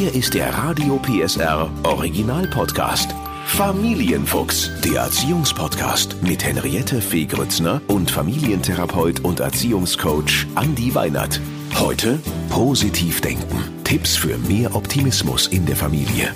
Hier 0.00 0.14
ist 0.14 0.32
der 0.32 0.54
Radio 0.54 0.98
PSR 0.98 1.70
Original 1.82 2.46
Podcast. 2.46 3.14
Familienfuchs, 3.44 4.70
der 4.82 5.02
Erziehungspodcast 5.02 6.22
mit 6.22 6.42
Henriette 6.42 7.02
Fee 7.02 7.26
Grützner 7.26 7.82
und 7.86 8.10
Familientherapeut 8.10 9.20
und 9.20 9.40
Erziehungscoach 9.40 10.46
Andi 10.54 10.94
Weinert. 10.94 11.38
Heute 11.78 12.18
positiv 12.48 13.20
denken. 13.20 13.62
Tipps 13.84 14.16
für 14.16 14.38
mehr 14.38 14.74
Optimismus 14.74 15.48
in 15.48 15.66
der 15.66 15.76
Familie. 15.76 16.32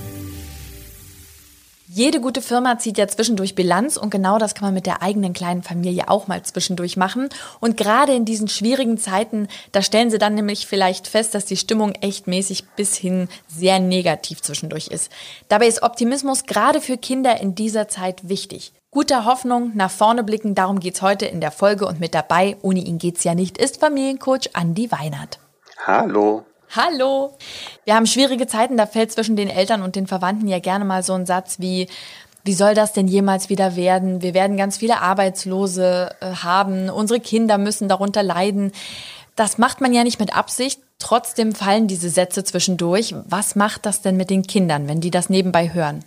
Jede 1.96 2.20
gute 2.20 2.42
Firma 2.42 2.76
zieht 2.76 2.98
ja 2.98 3.06
zwischendurch 3.06 3.54
Bilanz 3.54 3.96
und 3.96 4.10
genau 4.10 4.38
das 4.38 4.56
kann 4.56 4.66
man 4.66 4.74
mit 4.74 4.84
der 4.84 5.00
eigenen 5.00 5.32
kleinen 5.32 5.62
Familie 5.62 6.08
auch 6.08 6.26
mal 6.26 6.42
zwischendurch 6.42 6.96
machen. 6.96 7.28
Und 7.60 7.76
gerade 7.76 8.12
in 8.12 8.24
diesen 8.24 8.48
schwierigen 8.48 8.98
Zeiten, 8.98 9.46
da 9.70 9.80
stellen 9.80 10.10
sie 10.10 10.18
dann 10.18 10.34
nämlich 10.34 10.66
vielleicht 10.66 11.06
fest, 11.06 11.36
dass 11.36 11.44
die 11.44 11.56
Stimmung 11.56 11.92
echt 11.92 12.26
mäßig 12.26 12.64
bis 12.74 12.96
hin 12.96 13.28
sehr 13.46 13.78
negativ 13.78 14.42
zwischendurch 14.42 14.88
ist. 14.88 15.08
Dabei 15.46 15.68
ist 15.68 15.84
Optimismus 15.84 16.46
gerade 16.46 16.80
für 16.80 16.96
Kinder 16.96 17.40
in 17.40 17.54
dieser 17.54 17.86
Zeit 17.86 18.28
wichtig. 18.28 18.72
Guter 18.90 19.24
Hoffnung, 19.24 19.70
nach 19.76 19.92
vorne 19.92 20.24
blicken, 20.24 20.56
darum 20.56 20.80
geht's 20.80 21.00
heute 21.00 21.26
in 21.26 21.40
der 21.40 21.52
Folge 21.52 21.86
und 21.86 22.00
mit 22.00 22.12
dabei, 22.12 22.56
ohne 22.62 22.80
ihn 22.80 22.98
geht's 22.98 23.22
ja 23.22 23.36
nicht, 23.36 23.56
ist 23.56 23.78
Familiencoach 23.78 24.50
Andi 24.54 24.90
Weinert. 24.90 25.38
Hallo. 25.86 26.44
Hallo. 26.76 27.36
Wir 27.84 27.94
haben 27.94 28.06
schwierige 28.06 28.48
Zeiten, 28.48 28.76
da 28.76 28.86
fällt 28.86 29.12
zwischen 29.12 29.36
den 29.36 29.48
Eltern 29.48 29.82
und 29.82 29.94
den 29.94 30.08
Verwandten 30.08 30.48
ja 30.48 30.58
gerne 30.58 30.84
mal 30.84 31.04
so 31.04 31.12
ein 31.12 31.24
Satz 31.24 31.60
wie, 31.60 31.86
wie 32.42 32.52
soll 32.52 32.74
das 32.74 32.92
denn 32.92 33.06
jemals 33.06 33.48
wieder 33.48 33.76
werden? 33.76 34.22
Wir 34.22 34.34
werden 34.34 34.56
ganz 34.56 34.78
viele 34.78 35.00
Arbeitslose 35.00 36.16
äh, 36.20 36.26
haben, 36.34 36.90
unsere 36.90 37.20
Kinder 37.20 37.58
müssen 37.58 37.88
darunter 37.88 38.24
leiden. 38.24 38.72
Das 39.36 39.56
macht 39.56 39.80
man 39.80 39.94
ja 39.94 40.02
nicht 40.02 40.18
mit 40.18 40.36
Absicht. 40.36 40.80
Trotzdem 40.98 41.54
fallen 41.54 41.86
diese 41.86 42.10
Sätze 42.10 42.42
zwischendurch. 42.42 43.14
Was 43.24 43.54
macht 43.54 43.86
das 43.86 44.02
denn 44.02 44.16
mit 44.16 44.30
den 44.30 44.42
Kindern, 44.42 44.88
wenn 44.88 45.00
die 45.00 45.12
das 45.12 45.30
nebenbei 45.30 45.72
hören? 45.72 46.04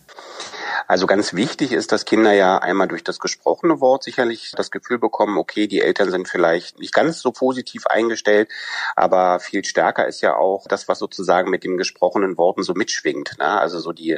Also 0.87 1.05
ganz 1.05 1.33
wichtig 1.33 1.73
ist, 1.73 1.91
dass 1.91 2.05
Kinder 2.05 2.31
ja 2.31 2.59
einmal 2.59 2.87
durch 2.87 3.03
das 3.03 3.19
gesprochene 3.19 3.81
Wort 3.81 4.03
sicherlich 4.03 4.53
das 4.55 4.71
Gefühl 4.71 4.99
bekommen, 4.99 5.37
okay, 5.37 5.67
die 5.67 5.81
Eltern 5.81 6.09
sind 6.11 6.29
vielleicht 6.29 6.79
nicht 6.79 6.93
ganz 6.93 7.19
so 7.19 7.31
positiv 7.31 7.87
eingestellt, 7.87 8.49
aber 8.95 9.41
viel 9.41 9.65
stärker 9.65 10.07
ist 10.07 10.21
ja 10.21 10.37
auch 10.37 10.65
das, 10.69 10.87
was 10.87 10.99
sozusagen 10.99 11.49
mit 11.49 11.65
den 11.65 11.77
gesprochenen 11.77 12.37
Worten 12.37 12.63
so 12.63 12.73
mitschwingt. 12.73 13.37
Ne? 13.37 13.45
Also 13.45 13.79
so 13.79 13.91
die 13.91 14.17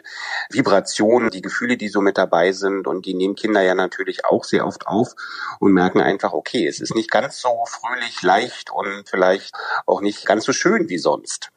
Vibrationen, 0.52 1.32
die 1.32 1.42
Gefühle, 1.42 1.76
die 1.76 1.88
so 1.88 2.02
mit 2.02 2.20
dabei 2.20 2.52
sind 2.52 2.86
und 2.86 3.08
die 3.08 3.16
nehmen 3.16 3.34
Kinder 3.34 3.62
ja 3.62 3.74
natürlich 3.74 4.26
auch 4.26 4.44
sehr 4.44 4.68
oft 4.68 4.86
auf 4.86 5.16
und 5.60 5.74
merken 5.74 6.02
einfach, 6.02 6.34
okay, 6.34 6.68
es 6.68 6.80
ist 6.80 6.94
nicht 6.94 7.10
ganz 7.10 7.42
so 7.42 7.66
fröhlich, 7.66 8.22
leicht 8.22 8.70
und 8.70 9.06
vielleicht 9.10 9.56
auch 9.88 10.02
nicht 10.02 10.24
ganz 10.28 10.46
so 10.46 10.54
schön 10.54 10.88
wie 10.88 11.00
sonst. 11.00 11.50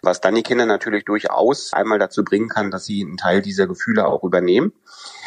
Was 0.00 0.22
dann 0.22 0.34
die 0.34 0.42
Kinder 0.42 0.64
natürlich 0.64 1.04
durchaus 1.04 1.74
einmal 1.74 1.98
dazu 1.98 2.24
bringen 2.24 2.48
kann, 2.48 2.70
dass 2.70 2.86
sie 2.86 3.02
einen 3.02 3.18
Teil 3.18 3.42
dieser 3.42 3.66
Gefühle 3.66 4.06
auch 4.06 4.24
übernehmen 4.24 4.53
Unternehmen. 4.54 4.72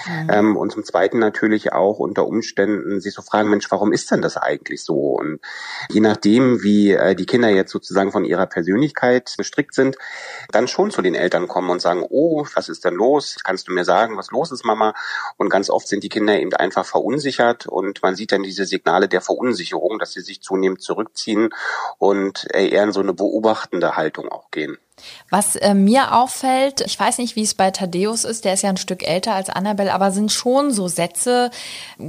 Mhm. 0.08 0.30
Ähm, 0.32 0.58
und 0.58 0.72
zum 0.72 0.84
Zweiten 0.84 1.20
natürlich 1.20 1.74
auch 1.74 2.00
unter 2.00 2.26
Umständen 2.28 3.00
sich 3.02 3.14
so 3.14 3.22
fragen, 3.22 3.50
Mensch, 3.50 3.70
warum 3.72 3.92
ist 3.92 4.12
denn 4.12 4.22
das 4.22 4.38
eigentlich 4.38 4.84
so? 4.84 4.96
Und 4.96 5.40
je 5.90 6.02
nachdem, 6.02 6.64
wie 6.64 6.92
äh, 6.92 7.16
die 7.16 7.26
Kinder 7.26 7.50
jetzt 7.50 7.72
sozusagen 7.72 8.12
von 8.12 8.26
ihrer 8.26 8.46
Persönlichkeit 8.46 9.34
bestrickt 9.38 9.74
sind, 9.74 9.98
dann 10.52 10.68
schon 10.68 10.92
zu 10.92 11.02
den 11.02 11.16
Eltern 11.16 11.48
kommen 11.48 11.70
und 11.70 11.82
sagen, 11.82 12.06
oh, 12.10 12.46
was 12.56 12.70
ist 12.70 12.86
denn 12.86 12.96
los? 12.96 13.38
Kannst 13.44 13.68
du 13.68 13.74
mir 13.74 13.86
sagen, 13.86 14.18
was 14.18 14.32
los 14.32 14.52
ist, 14.52 14.66
Mama? 14.66 14.94
Und 15.38 15.50
ganz 15.50 15.70
oft 15.70 15.88
sind 15.88 16.04
die 16.04 16.10
Kinder 16.10 16.40
eben 16.40 16.54
einfach 16.54 16.86
verunsichert 16.86 17.68
und 17.68 18.02
man 18.02 18.16
sieht 18.16 18.32
dann 18.32 18.44
diese 18.44 18.66
Signale 18.66 19.08
der 19.08 19.22
Verunsicherung, 19.22 20.00
dass 20.00 20.14
sie 20.14 20.22
sich 20.22 20.42
zunehmend 20.42 20.82
zurückziehen 20.82 21.50
und 21.98 22.48
eher 22.54 22.84
in 22.84 22.92
so 22.92 23.00
eine 23.00 23.14
beobachtende 23.14 23.96
Haltung 23.96 24.30
auch 24.30 24.52
gehen. 24.52 24.78
Was 25.30 25.56
äh, 25.56 25.74
mir 25.76 26.16
auffällt, 26.16 26.82
ich 26.82 27.00
weiß 27.00 27.20
nicht, 27.20 27.36
wie 27.36 27.44
es 27.44 27.54
bei 27.54 27.70
Thaddeus 27.70 28.24
ist, 28.24 28.46
der 28.46 28.54
ist 28.54 28.64
ja 28.64 28.70
ein 28.70 28.78
Stück 28.78 29.08
älter 29.08 29.36
als 29.36 29.50
Annabelle, 29.50 29.94
aber 29.98 30.12
sind 30.12 30.32
schon 30.32 30.72
so 30.72 30.88
Sätze, 30.88 31.50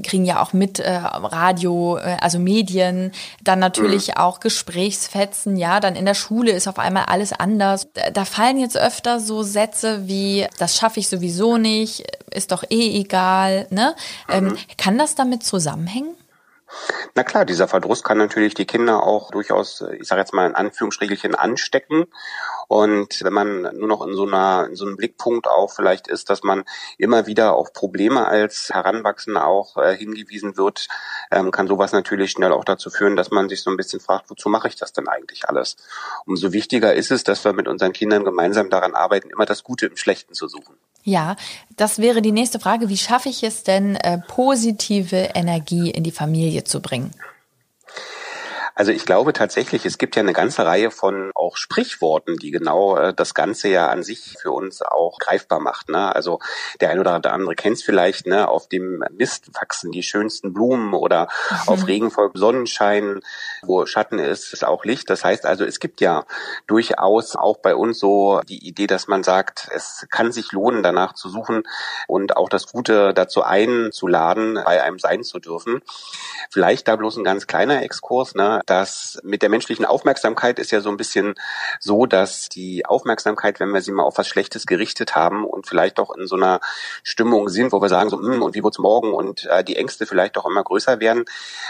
kriegen 0.02 0.26
ja 0.26 0.42
auch 0.42 0.52
mit 0.52 0.78
äh, 0.78 0.94
Radio, 0.94 1.96
äh, 1.96 2.18
also 2.20 2.38
Medien, 2.38 3.12
dann 3.42 3.60
natürlich 3.60 4.08
mhm. 4.08 4.14
auch 4.18 4.40
Gesprächsfetzen, 4.40 5.56
ja, 5.56 5.80
dann 5.80 5.96
in 5.96 6.04
der 6.04 6.12
Schule 6.12 6.50
ist 6.50 6.68
auf 6.68 6.78
einmal 6.78 7.06
alles 7.06 7.32
anders. 7.32 7.88
Da 8.12 8.26
fallen 8.26 8.58
jetzt 8.58 8.76
öfter 8.76 9.20
so 9.20 9.42
Sätze 9.42 10.06
wie, 10.06 10.46
das 10.58 10.76
schaffe 10.76 11.00
ich 11.00 11.08
sowieso 11.08 11.56
nicht, 11.56 12.04
ist 12.30 12.52
doch 12.52 12.62
eh 12.68 13.00
egal, 13.00 13.66
ne? 13.70 13.94
Ähm, 14.28 14.48
mhm. 14.48 14.58
Kann 14.76 14.98
das 14.98 15.14
damit 15.14 15.44
zusammenhängen? 15.44 16.14
Na 17.14 17.24
klar, 17.24 17.44
dieser 17.44 17.68
Verdruss 17.68 18.02
kann 18.02 18.18
natürlich 18.18 18.54
die 18.54 18.66
Kinder 18.66 19.02
auch 19.02 19.30
durchaus, 19.30 19.82
ich 19.98 20.06
sage 20.06 20.20
jetzt 20.20 20.34
mal 20.34 20.46
in 20.46 20.54
Anführungsstrichelchen, 20.54 21.34
anstecken. 21.34 22.06
Und 22.68 23.24
wenn 23.24 23.32
man 23.32 23.62
nur 23.76 23.88
noch 23.88 24.06
in 24.06 24.14
so 24.14 24.26
einer, 24.26 24.66
in 24.68 24.76
so 24.76 24.84
einem 24.84 24.96
Blickpunkt 24.96 25.48
auch 25.48 25.72
vielleicht 25.72 26.06
ist, 26.06 26.28
dass 26.30 26.42
man 26.42 26.64
immer 26.98 27.26
wieder 27.26 27.54
auf 27.54 27.72
Probleme 27.72 28.26
als 28.26 28.70
Heranwachsender 28.70 29.46
auch 29.46 29.76
äh, 29.78 29.96
hingewiesen 29.96 30.56
wird, 30.56 30.88
ähm, 31.30 31.50
kann 31.50 31.66
sowas 31.66 31.92
natürlich 31.92 32.30
schnell 32.30 32.52
auch 32.52 32.64
dazu 32.64 32.90
führen, 32.90 33.16
dass 33.16 33.30
man 33.30 33.48
sich 33.48 33.62
so 33.62 33.70
ein 33.70 33.76
bisschen 33.76 34.00
fragt, 34.00 34.28
wozu 34.28 34.48
mache 34.48 34.68
ich 34.68 34.76
das 34.76 34.92
denn 34.92 35.08
eigentlich 35.08 35.48
alles? 35.48 35.76
Umso 36.26 36.52
wichtiger 36.52 36.94
ist 36.94 37.10
es, 37.10 37.24
dass 37.24 37.44
wir 37.44 37.54
mit 37.54 37.68
unseren 37.68 37.92
Kindern 37.92 38.24
gemeinsam 38.24 38.68
daran 38.68 38.94
arbeiten, 38.94 39.30
immer 39.30 39.46
das 39.46 39.64
Gute 39.64 39.86
im 39.86 39.96
Schlechten 39.96 40.34
zu 40.34 40.46
suchen. 40.48 40.76
Ja, 41.04 41.36
das 41.76 41.98
wäre 41.98 42.20
die 42.22 42.32
nächste 42.32 42.60
Frage. 42.60 42.88
Wie 42.88 42.96
schaffe 42.96 43.28
ich 43.28 43.42
es 43.42 43.62
denn, 43.62 43.96
äh, 43.96 44.18
positive 44.18 45.30
Energie 45.34 45.90
in 45.90 46.04
die 46.04 46.10
Familie 46.10 46.64
zu 46.64 46.80
bringen? 46.80 47.12
Also 48.78 48.92
ich 48.92 49.04
glaube 49.04 49.32
tatsächlich, 49.32 49.84
es 49.84 49.98
gibt 49.98 50.14
ja 50.14 50.22
eine 50.22 50.32
ganze 50.32 50.64
Reihe 50.64 50.92
von 50.92 51.32
auch 51.34 51.56
Sprichworten, 51.56 52.36
die 52.36 52.52
genau 52.52 52.96
äh, 52.96 53.12
das 53.12 53.34
Ganze 53.34 53.66
ja 53.66 53.88
an 53.88 54.04
sich 54.04 54.36
für 54.40 54.52
uns 54.52 54.82
auch 54.82 55.18
greifbar 55.18 55.58
macht. 55.58 55.88
Ne? 55.88 56.14
Also 56.14 56.38
der 56.80 56.90
ein 56.90 57.00
oder 57.00 57.20
andere 57.32 57.56
kennt 57.56 57.78
es 57.78 57.82
vielleicht, 57.82 58.28
ne? 58.28 58.46
auf 58.46 58.68
dem 58.68 59.02
Mist 59.10 59.52
wachsen 59.60 59.90
die 59.90 60.04
schönsten 60.04 60.52
Blumen 60.52 60.94
oder 60.94 61.26
mhm. 61.50 61.56
auf 61.66 61.88
Regen 61.88 62.12
folgt 62.12 62.38
Sonnenschein, 62.38 63.18
wo 63.62 63.84
Schatten 63.84 64.20
ist, 64.20 64.52
ist 64.52 64.64
auch 64.64 64.84
Licht. 64.84 65.10
Das 65.10 65.24
heißt 65.24 65.44
also, 65.44 65.64
es 65.64 65.80
gibt 65.80 66.00
ja 66.00 66.24
durchaus 66.68 67.34
auch 67.34 67.56
bei 67.56 67.74
uns 67.74 67.98
so 67.98 68.42
die 68.48 68.64
Idee, 68.64 68.86
dass 68.86 69.08
man 69.08 69.24
sagt, 69.24 69.68
es 69.74 70.06
kann 70.08 70.30
sich 70.30 70.52
lohnen, 70.52 70.84
danach 70.84 71.14
zu 71.14 71.28
suchen 71.28 71.64
und 72.06 72.36
auch 72.36 72.48
das 72.48 72.68
Gute 72.68 73.12
dazu 73.12 73.42
einzuladen, 73.42 74.60
bei 74.64 74.84
einem 74.84 75.00
sein 75.00 75.24
zu 75.24 75.40
dürfen. 75.40 75.82
Vielleicht 76.52 76.86
da 76.86 76.94
bloß 76.94 77.16
ein 77.16 77.24
ganz 77.24 77.48
kleiner 77.48 77.82
Exkurs, 77.82 78.36
ne? 78.36 78.60
Dass 78.70 79.18
mit 79.22 79.42
der 79.42 79.48
menschlichen 79.48 79.84
Aufmerksamkeit 79.84 80.58
ist 80.58 80.70
ja 80.70 80.80
so 80.80 80.90
ein 80.90 80.96
bisschen 80.96 81.34
so, 81.80 82.06
dass 82.06 82.48
die 82.48 82.86
Aufmerksamkeit, 82.86 83.60
wenn 83.60 83.70
wir 83.70 83.82
sie 83.82 83.92
mal 83.92 84.02
auf 84.02 84.18
was 84.18 84.28
Schlechtes 84.28 84.66
gerichtet 84.66 85.16
haben 85.16 85.44
und 85.44 85.66
vielleicht 85.66 85.98
auch 86.00 86.14
in 86.14 86.26
so 86.26 86.36
einer 86.36 86.60
Stimmung 87.02 87.48
sind, 87.48 87.72
wo 87.72 87.80
wir 87.80 87.88
sagen 87.88 88.10
so, 88.10 88.18
hm, 88.18 88.42
und 88.42 88.54
wie 88.54 88.62
wird's 88.62 88.78
morgen 88.78 89.12
und 89.12 89.46
äh, 89.46 89.64
die 89.64 89.76
Ängste 89.76 90.06
vielleicht 90.06 90.36
auch 90.38 90.46
immer 90.46 90.62
größer 90.62 91.00
werden, 91.00 91.24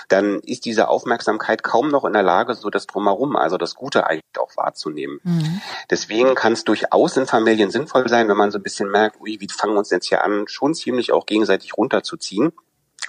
dann 0.09 0.41
ist 0.41 0.65
diese 0.65 0.89
Aufmerksamkeit 0.89 1.63
kaum 1.63 1.91
noch 1.91 2.05
in 2.05 2.13
der 2.13 2.23
Lage, 2.23 2.55
so 2.55 2.71
das 2.71 2.87
drumherum, 2.87 3.37
also 3.37 3.57
das 3.57 3.75
Gute 3.75 4.07
eigentlich 4.07 4.39
auch 4.39 4.57
wahrzunehmen. 4.57 5.21
Mhm. 5.23 5.61
Deswegen 5.91 6.35
kann 6.35 6.53
es 6.53 6.65
durchaus 6.65 7.17
in 7.17 7.27
Familien 7.27 7.71
sinnvoll 7.71 8.09
sein, 8.09 8.29
wenn 8.29 8.37
man 8.37 8.51
so 8.51 8.59
ein 8.59 8.63
bisschen 8.63 8.91
merkt, 8.91 9.21
ui, 9.21 9.39
wie 9.41 9.49
fangen 9.49 9.75
wir 9.75 9.79
uns 9.79 9.91
jetzt 9.91 10.09
hier 10.09 10.25
an, 10.25 10.47
schon 10.49 10.75
ziemlich 10.75 11.13
auch 11.13 11.27
gegenseitig 11.27 11.77
runterzuziehen 11.77 12.53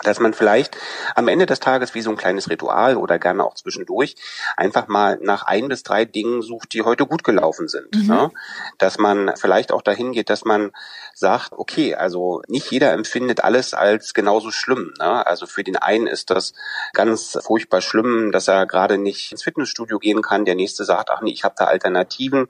dass 0.03 0.19
man 0.19 0.33
vielleicht 0.33 0.77
am 1.15 1.27
Ende 1.27 1.45
des 1.45 1.59
Tages 1.59 1.93
wie 1.93 2.01
so 2.01 2.09
ein 2.09 2.17
kleines 2.17 2.49
Ritual 2.49 2.95
oder 2.95 3.19
gerne 3.19 3.43
auch 3.43 3.55
zwischendurch 3.55 4.15
einfach 4.55 4.87
mal 4.87 5.17
nach 5.21 5.43
ein 5.43 5.67
bis 5.67 5.83
drei 5.83 6.05
Dingen 6.05 6.41
sucht, 6.41 6.73
die 6.73 6.83
heute 6.83 7.05
gut 7.05 7.23
gelaufen 7.23 7.67
sind. 7.67 7.95
Mhm. 7.95 8.07
Ne? 8.07 8.31
Dass 8.77 8.97
man 8.97 9.33
vielleicht 9.35 9.71
auch 9.71 9.81
dahin 9.81 10.11
geht, 10.11 10.29
dass 10.29 10.45
man 10.45 10.71
sagt, 11.13 11.51
okay, 11.53 11.95
also 11.95 12.41
nicht 12.47 12.71
jeder 12.71 12.93
empfindet 12.93 13.43
alles 13.43 13.73
als 13.73 14.13
genauso 14.13 14.51
schlimm. 14.51 14.93
Ne? 14.99 15.25
Also 15.27 15.45
für 15.45 15.63
den 15.63 15.75
einen 15.75 16.07
ist 16.07 16.29
das 16.29 16.53
ganz 16.93 17.37
furchtbar 17.41 17.81
schlimm, 17.81 18.31
dass 18.31 18.47
er 18.47 18.65
gerade 18.65 18.97
nicht 18.97 19.31
ins 19.31 19.43
Fitnessstudio 19.43 19.99
gehen 19.99 20.21
kann. 20.21 20.45
Der 20.45 20.55
nächste 20.55 20.85
sagt, 20.85 21.09
ach 21.11 21.21
nee, 21.21 21.31
ich 21.31 21.43
habe 21.43 21.55
da 21.57 21.65
Alternativen. 21.65 22.47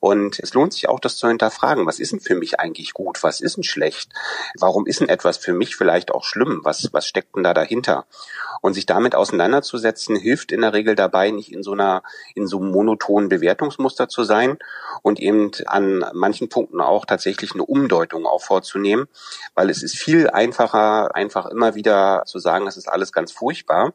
Und 0.00 0.38
es 0.38 0.54
lohnt 0.54 0.72
sich 0.72 0.88
auch, 0.88 1.00
das 1.00 1.16
zu 1.16 1.28
hinterfragen. 1.28 1.86
Was 1.86 1.98
ist 1.98 2.12
denn 2.12 2.20
für 2.20 2.34
mich 2.34 2.58
eigentlich 2.58 2.94
gut? 2.94 3.22
Was 3.22 3.40
ist 3.40 3.56
denn 3.56 3.64
schlecht? 3.64 4.10
Warum 4.58 4.86
ist 4.86 5.00
denn 5.00 5.08
etwas 5.08 5.36
für 5.36 5.52
mich 5.52 5.76
vielleicht 5.76 6.10
auch 6.10 6.24
schlimm? 6.24 6.60
Was 6.62 6.85
was, 6.92 7.06
steckt 7.06 7.36
denn 7.36 7.42
da 7.42 7.54
dahinter? 7.54 8.06
Und 8.62 8.74
sich 8.74 8.86
damit 8.86 9.14
auseinanderzusetzen, 9.14 10.16
hilft 10.16 10.52
in 10.52 10.62
der 10.62 10.72
Regel 10.72 10.94
dabei, 10.94 11.30
nicht 11.30 11.52
in 11.52 11.62
so 11.62 11.72
einer, 11.72 12.02
in 12.34 12.46
so 12.46 12.58
einem 12.58 12.70
monotonen 12.70 13.28
Bewertungsmuster 13.28 14.08
zu 14.08 14.24
sein 14.24 14.58
und 15.02 15.20
eben 15.20 15.50
an 15.66 16.04
manchen 16.14 16.48
Punkten 16.48 16.80
auch 16.80 17.04
tatsächlich 17.04 17.52
eine 17.52 17.64
Umdeutung 17.64 18.26
auch 18.26 18.42
vorzunehmen, 18.42 19.06
weil 19.54 19.70
es 19.70 19.82
ist 19.82 19.98
viel 19.98 20.30
einfacher, 20.30 21.14
einfach 21.14 21.46
immer 21.46 21.74
wieder 21.74 22.22
zu 22.26 22.38
sagen, 22.38 22.66
es 22.66 22.76
ist 22.76 22.88
alles 22.88 23.12
ganz 23.12 23.32
furchtbar. 23.32 23.92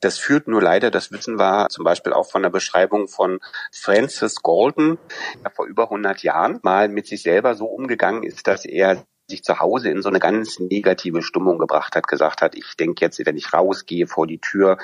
Das 0.00 0.18
führt 0.18 0.48
nur 0.48 0.62
leider, 0.62 0.90
das 0.90 1.12
wissen 1.12 1.38
wir 1.38 1.68
zum 1.68 1.84
Beispiel 1.84 2.12
auch 2.12 2.30
von 2.30 2.42
der 2.42 2.50
Beschreibung 2.50 3.06
von 3.06 3.38
Francis 3.70 4.42
Galton, 4.42 4.98
der 5.44 5.50
vor 5.50 5.66
über 5.66 5.84
100 5.84 6.22
Jahren 6.22 6.58
mal 6.62 6.88
mit 6.88 7.06
sich 7.06 7.22
selber 7.22 7.54
so 7.54 7.66
umgegangen 7.66 8.22
ist, 8.22 8.46
dass 8.46 8.64
er 8.64 9.04
sich 9.30 9.42
zu 9.42 9.60
Hause 9.60 9.88
in 9.88 10.02
so 10.02 10.08
eine 10.08 10.18
ganz 10.18 10.58
negative 10.58 11.22
Stimmung 11.22 11.58
gebracht 11.58 11.96
hat, 11.96 12.06
gesagt 12.06 12.42
hat, 12.42 12.54
ich 12.54 12.76
denke 12.76 13.04
jetzt, 13.04 13.24
wenn 13.24 13.36
ich 13.36 13.54
rausgehe 13.54 14.06
vor 14.06 14.26
die 14.26 14.38
Tür, 14.38 14.76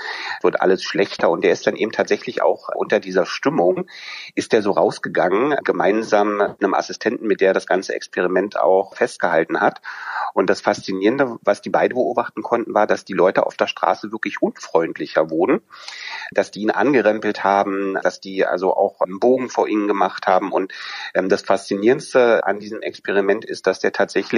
wird 0.42 0.60
alles 0.60 0.82
schlechter. 0.82 1.30
Und 1.30 1.44
der 1.44 1.52
ist 1.52 1.66
dann 1.66 1.76
eben 1.76 1.92
tatsächlich 1.92 2.42
auch 2.42 2.70
unter 2.74 3.00
dieser 3.00 3.26
Stimmung, 3.26 3.86
ist 4.34 4.52
der 4.52 4.62
so 4.62 4.70
rausgegangen, 4.70 5.56
gemeinsam 5.64 6.38
mit 6.38 6.62
einem 6.62 6.74
Assistenten, 6.74 7.26
mit 7.26 7.40
der 7.40 7.52
das 7.52 7.66
ganze 7.66 7.94
Experiment 7.94 8.58
auch 8.58 8.94
festgehalten 8.94 9.60
hat. 9.60 9.82
Und 10.32 10.50
das 10.50 10.60
Faszinierende, 10.60 11.38
was 11.42 11.62
die 11.62 11.70
beide 11.70 11.94
beobachten 11.94 12.42
konnten, 12.42 12.74
war, 12.74 12.86
dass 12.86 13.04
die 13.04 13.14
Leute 13.14 13.46
auf 13.46 13.56
der 13.56 13.66
Straße 13.66 14.12
wirklich 14.12 14.42
unfreundlicher 14.42 15.30
wurden, 15.30 15.60
dass 16.30 16.50
die 16.50 16.60
ihn 16.60 16.70
angerempelt 16.70 17.42
haben, 17.42 17.98
dass 18.02 18.20
die 18.20 18.44
also 18.44 18.74
auch 18.74 19.00
einen 19.00 19.18
Bogen 19.18 19.48
vor 19.48 19.68
ihnen 19.68 19.88
gemacht 19.88 20.26
haben. 20.26 20.52
Und 20.52 20.72
ähm, 21.14 21.28
das 21.28 21.42
Faszinierendste 21.42 22.44
an 22.44 22.58
diesem 22.58 22.82
Experiment 22.82 23.44
ist, 23.44 23.66
dass 23.66 23.80
der 23.80 23.92
tatsächlich 23.92 24.35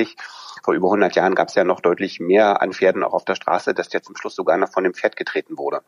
vor 0.63 0.75
über 0.75 0.89
100 0.89 1.15
Jahren 1.17 1.35
gab 1.35 1.49
es 1.49 1.55
ja 1.55 1.65
noch 1.65 1.81
deutlich 1.81 2.21
mehr 2.21 2.61
an 2.61 2.73
Pferden 2.73 3.03
auch 3.03 3.15
auf 3.15 3.25
der 3.25 3.37
Straße, 3.37 3.75
dass 3.75 3.89
der 3.89 4.03
zum 4.03 4.17
Schluss 4.17 4.35
sogar 4.35 4.57
noch 4.57 4.71
von 4.71 4.85
dem 4.85 4.95
Pferd 4.95 5.17
getreten 5.17 5.57
wurde. 5.57 5.81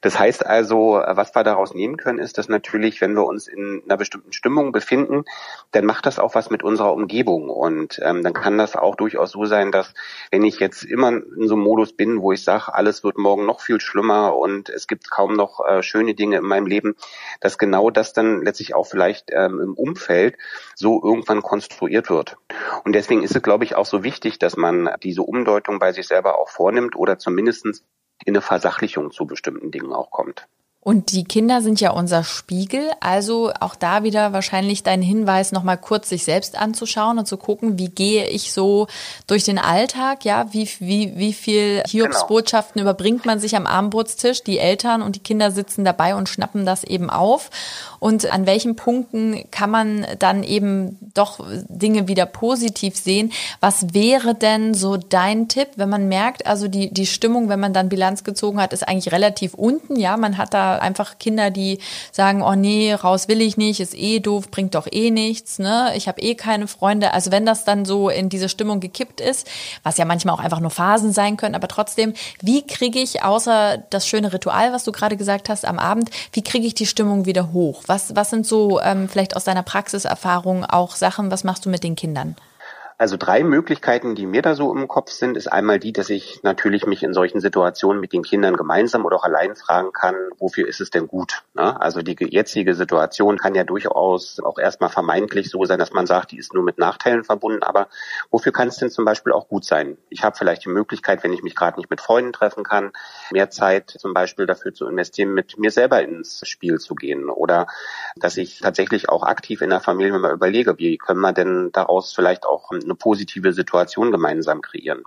Das 0.00 0.18
heißt 0.18 0.46
also, 0.46 1.02
was 1.06 1.34
wir 1.34 1.44
daraus 1.44 1.74
nehmen 1.74 1.96
können, 1.96 2.18
ist, 2.18 2.38
dass 2.38 2.48
natürlich, 2.48 3.00
wenn 3.00 3.14
wir 3.14 3.24
uns 3.24 3.48
in 3.48 3.82
einer 3.84 3.96
bestimmten 3.96 4.32
Stimmung 4.32 4.72
befinden, 4.72 5.24
dann 5.72 5.84
macht 5.84 6.06
das 6.06 6.18
auch 6.18 6.34
was 6.34 6.50
mit 6.50 6.62
unserer 6.62 6.92
Umgebung. 6.92 7.50
Und 7.50 8.00
ähm, 8.02 8.22
dann 8.22 8.32
kann 8.32 8.58
das 8.58 8.76
auch 8.76 8.94
durchaus 8.94 9.32
so 9.32 9.44
sein, 9.44 9.72
dass 9.72 9.94
wenn 10.30 10.44
ich 10.44 10.60
jetzt 10.60 10.84
immer 10.84 11.08
in 11.10 11.48
so 11.48 11.54
einem 11.54 11.64
Modus 11.64 11.92
bin, 11.92 12.22
wo 12.22 12.32
ich 12.32 12.44
sage, 12.44 12.74
alles 12.74 13.04
wird 13.04 13.18
morgen 13.18 13.46
noch 13.46 13.60
viel 13.60 13.80
schlimmer 13.80 14.36
und 14.36 14.68
es 14.68 14.86
gibt 14.86 15.10
kaum 15.10 15.34
noch 15.34 15.60
äh, 15.66 15.82
schöne 15.82 16.14
Dinge 16.14 16.38
in 16.38 16.44
meinem 16.44 16.66
Leben, 16.66 16.94
dass 17.40 17.58
genau 17.58 17.90
das 17.90 18.12
dann 18.12 18.42
letztlich 18.42 18.74
auch 18.74 18.86
vielleicht 18.86 19.30
ähm, 19.32 19.60
im 19.60 19.74
Umfeld 19.74 20.36
so 20.74 21.02
irgendwann 21.02 21.42
konstruiert 21.42 22.10
wird. 22.10 22.36
Und 22.84 22.94
deswegen 22.94 23.17
ist 23.22 23.36
es, 23.36 23.42
glaube 23.42 23.64
ich, 23.64 23.74
auch 23.74 23.86
so 23.86 24.02
wichtig, 24.02 24.38
dass 24.38 24.56
man 24.56 24.90
diese 25.02 25.22
Umdeutung 25.22 25.78
bei 25.78 25.92
sich 25.92 26.06
selber 26.06 26.38
auch 26.38 26.48
vornimmt 26.48 26.96
oder 26.96 27.18
zumindestens 27.18 27.84
in 28.24 28.34
eine 28.34 28.40
Versachlichung 28.40 29.10
zu 29.10 29.26
bestimmten 29.26 29.70
Dingen 29.70 29.92
auch 29.92 30.10
kommt. 30.10 30.48
Und 30.80 31.12
die 31.12 31.24
Kinder 31.24 31.60
sind 31.60 31.80
ja 31.80 31.90
unser 31.90 32.22
Spiegel, 32.22 32.92
also 33.00 33.52
auch 33.60 33.74
da 33.74 34.04
wieder 34.04 34.32
wahrscheinlich 34.32 34.84
dein 34.84 35.02
Hinweis, 35.02 35.50
nochmal 35.50 35.76
kurz 35.76 36.08
sich 36.08 36.22
selbst 36.24 36.56
anzuschauen 36.56 37.18
und 37.18 37.26
zu 37.26 37.36
gucken, 37.36 37.78
wie 37.78 37.88
gehe 37.88 38.28
ich 38.28 38.52
so 38.52 38.86
durch 39.26 39.42
den 39.42 39.58
Alltag, 39.58 40.24
ja, 40.24 40.46
wie, 40.52 40.68
wie, 40.78 41.16
wie 41.16 41.32
viel 41.32 41.82
Hiobsbotschaften 41.86 42.78
genau. 42.78 42.90
überbringt 42.90 43.26
man 43.26 43.40
sich 43.40 43.56
am 43.56 43.66
Abendbrotstisch, 43.66 44.44
die 44.44 44.60
Eltern 44.60 45.02
und 45.02 45.16
die 45.16 45.22
Kinder 45.22 45.50
sitzen 45.50 45.84
dabei 45.84 46.14
und 46.14 46.28
schnappen 46.28 46.64
das 46.64 46.84
eben 46.84 47.10
auf. 47.10 47.50
Und 47.98 48.32
an 48.32 48.46
welchen 48.46 48.76
Punkten 48.76 49.44
kann 49.50 49.70
man 49.70 50.06
dann 50.20 50.44
eben 50.44 50.96
doch 51.12 51.40
Dinge 51.68 52.06
wieder 52.06 52.24
positiv 52.24 52.96
sehen. 52.96 53.32
Was 53.60 53.92
wäre 53.94 54.36
denn 54.36 54.74
so 54.74 54.96
dein 54.96 55.48
Tipp, 55.48 55.70
wenn 55.74 55.88
man 55.88 56.08
merkt, 56.08 56.46
also 56.46 56.68
die, 56.68 56.94
die 56.94 57.06
Stimmung, 57.06 57.48
wenn 57.48 57.60
man 57.60 57.72
dann 57.72 57.88
Bilanz 57.88 58.22
gezogen 58.22 58.60
hat, 58.60 58.72
ist 58.72 58.86
eigentlich 58.86 59.12
relativ 59.12 59.54
unten, 59.54 59.96
ja, 59.96 60.16
man 60.16 60.38
hat 60.38 60.54
da 60.54 60.77
einfach 60.78 61.18
Kinder, 61.18 61.50
die 61.50 61.78
sagen, 62.12 62.42
oh 62.42 62.54
nee, 62.54 62.92
raus 62.92 63.28
will 63.28 63.40
ich 63.40 63.56
nicht, 63.56 63.80
ist 63.80 63.94
eh 63.96 64.20
doof, 64.20 64.50
bringt 64.50 64.74
doch 64.74 64.86
eh 64.90 65.10
nichts, 65.10 65.58
ne? 65.58 65.92
Ich 65.96 66.08
habe 66.08 66.20
eh 66.20 66.34
keine 66.34 66.68
Freunde. 66.68 67.12
Also 67.12 67.30
wenn 67.30 67.46
das 67.46 67.64
dann 67.64 67.84
so 67.84 68.08
in 68.08 68.28
diese 68.28 68.48
Stimmung 68.48 68.80
gekippt 68.80 69.20
ist, 69.20 69.46
was 69.82 69.98
ja 69.98 70.04
manchmal 70.04 70.34
auch 70.34 70.40
einfach 70.40 70.60
nur 70.60 70.70
Phasen 70.70 71.12
sein 71.12 71.36
können, 71.36 71.54
aber 71.54 71.68
trotzdem, 71.68 72.14
wie 72.40 72.66
kriege 72.66 72.98
ich 72.98 73.22
außer 73.22 73.84
das 73.90 74.06
schöne 74.06 74.32
Ritual, 74.32 74.72
was 74.72 74.84
du 74.84 74.92
gerade 74.92 75.16
gesagt 75.16 75.48
hast 75.48 75.64
am 75.64 75.78
Abend, 75.78 76.10
wie 76.32 76.42
kriege 76.42 76.66
ich 76.66 76.74
die 76.74 76.86
Stimmung 76.86 77.26
wieder 77.26 77.52
hoch? 77.52 77.82
Was 77.86 78.14
was 78.16 78.30
sind 78.30 78.46
so 78.46 78.80
ähm, 78.80 79.08
vielleicht 79.08 79.36
aus 79.36 79.44
deiner 79.44 79.62
Praxiserfahrung 79.62 80.64
auch 80.64 80.96
Sachen, 80.96 81.30
was 81.30 81.44
machst 81.44 81.64
du 81.66 81.70
mit 81.70 81.84
den 81.84 81.96
Kindern? 81.96 82.36
Also 83.00 83.16
drei 83.16 83.44
Möglichkeiten, 83.44 84.16
die 84.16 84.26
mir 84.26 84.42
da 84.42 84.56
so 84.56 84.74
im 84.74 84.88
Kopf 84.88 85.12
sind, 85.12 85.36
ist 85.36 85.46
einmal 85.46 85.78
die, 85.78 85.92
dass 85.92 86.10
ich 86.10 86.42
natürlich 86.42 86.84
mich 86.84 87.04
in 87.04 87.14
solchen 87.14 87.38
Situationen 87.40 88.00
mit 88.00 88.12
den 88.12 88.24
Kindern 88.24 88.56
gemeinsam 88.56 89.04
oder 89.04 89.14
auch 89.18 89.22
allein 89.22 89.54
fragen 89.54 89.92
kann, 89.92 90.16
wofür 90.40 90.66
ist 90.66 90.80
es 90.80 90.90
denn 90.90 91.06
gut? 91.06 91.44
Ne? 91.54 91.80
Also 91.80 92.02
die 92.02 92.16
jetzige 92.18 92.74
Situation 92.74 93.38
kann 93.38 93.54
ja 93.54 93.62
durchaus 93.62 94.40
auch 94.40 94.58
erstmal 94.58 94.90
vermeintlich 94.90 95.48
so 95.48 95.64
sein, 95.64 95.78
dass 95.78 95.92
man 95.92 96.06
sagt, 96.06 96.32
die 96.32 96.38
ist 96.38 96.54
nur 96.54 96.64
mit 96.64 96.78
Nachteilen 96.78 97.22
verbunden, 97.22 97.62
aber 97.62 97.86
wofür 98.30 98.50
kann 98.50 98.66
es 98.66 98.78
denn 98.78 98.90
zum 98.90 99.04
Beispiel 99.04 99.32
auch 99.32 99.46
gut 99.46 99.64
sein? 99.64 99.96
Ich 100.08 100.24
habe 100.24 100.36
vielleicht 100.36 100.64
die 100.64 100.70
Möglichkeit, 100.70 101.22
wenn 101.22 101.32
ich 101.32 101.44
mich 101.44 101.54
gerade 101.54 101.78
nicht 101.78 101.90
mit 101.90 102.00
Freunden 102.00 102.32
treffen 102.32 102.64
kann, 102.64 102.90
mehr 103.30 103.48
Zeit 103.48 103.90
zum 103.90 104.12
Beispiel 104.12 104.46
dafür 104.46 104.74
zu 104.74 104.88
investieren, 104.88 105.34
mit 105.34 105.56
mir 105.56 105.70
selber 105.70 106.02
ins 106.02 106.40
Spiel 106.48 106.80
zu 106.80 106.96
gehen 106.96 107.30
oder 107.30 107.68
dass 108.16 108.36
ich 108.36 108.58
tatsächlich 108.58 109.08
auch 109.08 109.22
aktiv 109.22 109.62
in 109.62 109.70
der 109.70 109.80
Familie 109.80 110.18
mal 110.18 110.32
überlege, 110.32 110.78
wie 110.78 110.98
können 110.98 111.20
wir 111.20 111.32
denn 111.32 111.70
daraus 111.72 112.12
vielleicht 112.12 112.44
auch 112.44 112.72
eine 112.88 112.96
positive 112.96 113.52
Situation 113.52 114.10
gemeinsam 114.10 114.62
kreieren. 114.62 115.04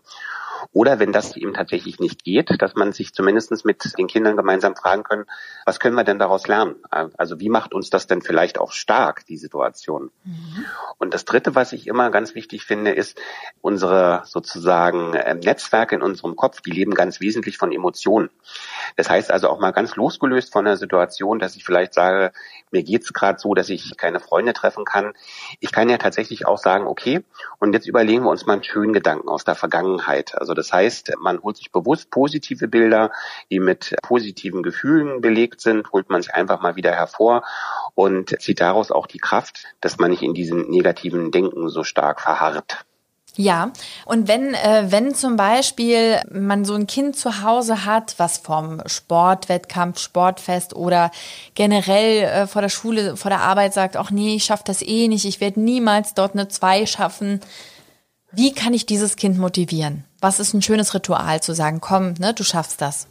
Oder 0.72 1.00
wenn 1.00 1.12
das 1.12 1.36
eben 1.36 1.54
tatsächlich 1.54 2.00
nicht 2.00 2.24
geht, 2.24 2.62
dass 2.62 2.76
man 2.76 2.92
sich 2.92 3.14
zumindest 3.14 3.66
mit 3.66 3.98
den 3.98 4.08
Kindern 4.08 4.38
gemeinsam 4.38 4.76
fragen 4.76 5.04
können, 5.04 5.26
was 5.66 5.80
können 5.80 5.96
wir 5.96 6.04
denn 6.04 6.20
daraus 6.20 6.48
lernen? 6.48 6.76
Also 6.90 7.40
wie 7.40 7.50
macht 7.50 7.74
uns 7.74 7.90
das 7.90 8.08
denn 8.08 8.22
vielleicht 8.22 8.60
auch 8.60 8.72
stark, 8.72 9.26
die 9.26 9.38
Situation? 9.38 10.12
Mhm. 10.24 10.66
Und 10.98 11.14
das 11.14 11.26
Dritte, 11.26 11.56
was 11.56 11.74
ich 11.74 11.88
immer 11.88 12.10
ganz 12.12 12.36
wichtig 12.36 12.64
finde, 12.64 12.92
ist 12.92 13.20
unsere 13.62 14.24
sozusagen 14.26 15.14
ähm, 15.16 15.40
Netzwerke 15.40 15.96
in 15.96 16.02
unserem 16.02 16.36
Kopf, 16.36 16.62
die 16.62 16.72
leben 16.72 16.94
ganz 16.94 17.20
wesentlich 17.20 17.58
von 17.58 17.72
Emotionen. 17.72 18.30
Das 18.96 19.10
heißt 19.10 19.32
also 19.32 19.50
auch 19.50 19.60
mal 19.60 19.72
ganz 19.72 19.96
losgelöst 19.96 20.52
von 20.52 20.66
der 20.66 20.78
Situation, 20.78 21.40
dass 21.40 21.56
ich 21.56 21.64
vielleicht 21.64 21.94
sage, 21.94 22.32
mir 22.72 22.84
geht's 22.84 23.14
gerade 23.14 23.40
so, 23.40 23.54
dass 23.54 23.70
ich 23.70 23.96
keine 23.98 24.20
Freunde 24.20 24.54
treffen 24.54 24.86
kann. 24.86 25.14
Ich 25.60 25.72
kann 25.72 25.90
ja 25.90 25.98
tatsächlich 25.98 26.46
auch 26.46 26.58
sagen, 26.58 26.88
okay, 26.88 27.24
und 27.60 27.74
jetzt 27.74 27.88
überlegen 27.88 28.24
wir 28.24 28.30
uns 28.30 28.46
mal 28.46 28.54
einen 28.54 28.64
schönen 28.64 28.94
Gedanken 28.94 29.30
aus 29.30 29.44
der 29.44 29.56
Vergangenheit. 29.56 30.38
Also 30.38 30.51
das 30.54 30.72
heißt, 30.72 31.14
man 31.20 31.42
holt 31.42 31.58
sich 31.58 31.72
bewusst 31.72 32.10
positive 32.10 32.68
Bilder, 32.68 33.12
die 33.50 33.60
mit 33.60 33.96
positiven 34.02 34.64
Gefühlen 34.64 35.22
belegt 35.22 35.62
sind, 35.62 35.92
holt 35.92 36.10
man 36.10 36.22
sich 36.22 36.34
einfach 36.34 36.62
mal 36.62 36.76
wieder 36.76 36.92
hervor 36.92 37.44
und 37.96 38.42
zieht 38.42 38.62
daraus 38.62 38.92
auch 38.92 39.08
die 39.08 39.20
Kraft, 39.20 39.66
dass 39.82 39.98
man 39.98 40.12
nicht 40.12 40.24
in 40.24 40.34
diesem 40.34 40.70
negativen 40.70 41.32
Denken 41.32 41.70
so 41.70 41.84
stark 41.84 42.22
verharrt. 42.22 42.86
Ja, 43.38 43.72
und 44.06 44.28
wenn, 44.28 44.54
äh, 44.54 44.88
wenn 44.90 45.16
zum 45.16 45.38
Beispiel 45.38 46.20
man 46.30 46.66
so 46.66 46.74
ein 46.74 46.86
Kind 46.86 47.16
zu 47.16 47.44
Hause 47.44 47.86
hat, 47.86 48.16
was 48.18 48.38
vom 48.38 48.82
Sportwettkampf, 48.86 50.00
Sportfest 50.00 50.76
oder 50.76 51.12
generell 51.56 52.24
äh, 52.24 52.48
vor 52.48 52.62
der 52.62 52.68
Schule, 52.68 53.16
vor 53.16 53.30
der 53.30 53.40
Arbeit 53.40 53.74
sagt, 53.74 53.96
ach 53.96 54.12
nee, 54.12 54.36
ich 54.36 54.44
schaffe 54.44 54.64
das 54.66 54.82
eh 54.82 55.08
nicht, 55.08 55.24
ich 55.24 55.40
werde 55.40 55.62
niemals 55.62 56.14
dort 56.14 56.34
eine 56.34 56.50
zwei 56.50 56.86
schaffen. 56.86 57.40
Wie 58.34 58.54
kann 58.54 58.74
ich 58.74 58.86
dieses 58.86 59.16
Kind 59.16 59.38
motivieren? 59.38 60.04
Was 60.22 60.40
ist 60.40 60.54
ein 60.54 60.62
schönes 60.62 60.94
Ritual 60.94 61.42
zu 61.42 61.54
sagen, 61.54 61.82
komm, 61.82 62.14
ne, 62.20 62.34
du 62.34 62.44
schaffst 62.44 62.80
das? 62.80 63.08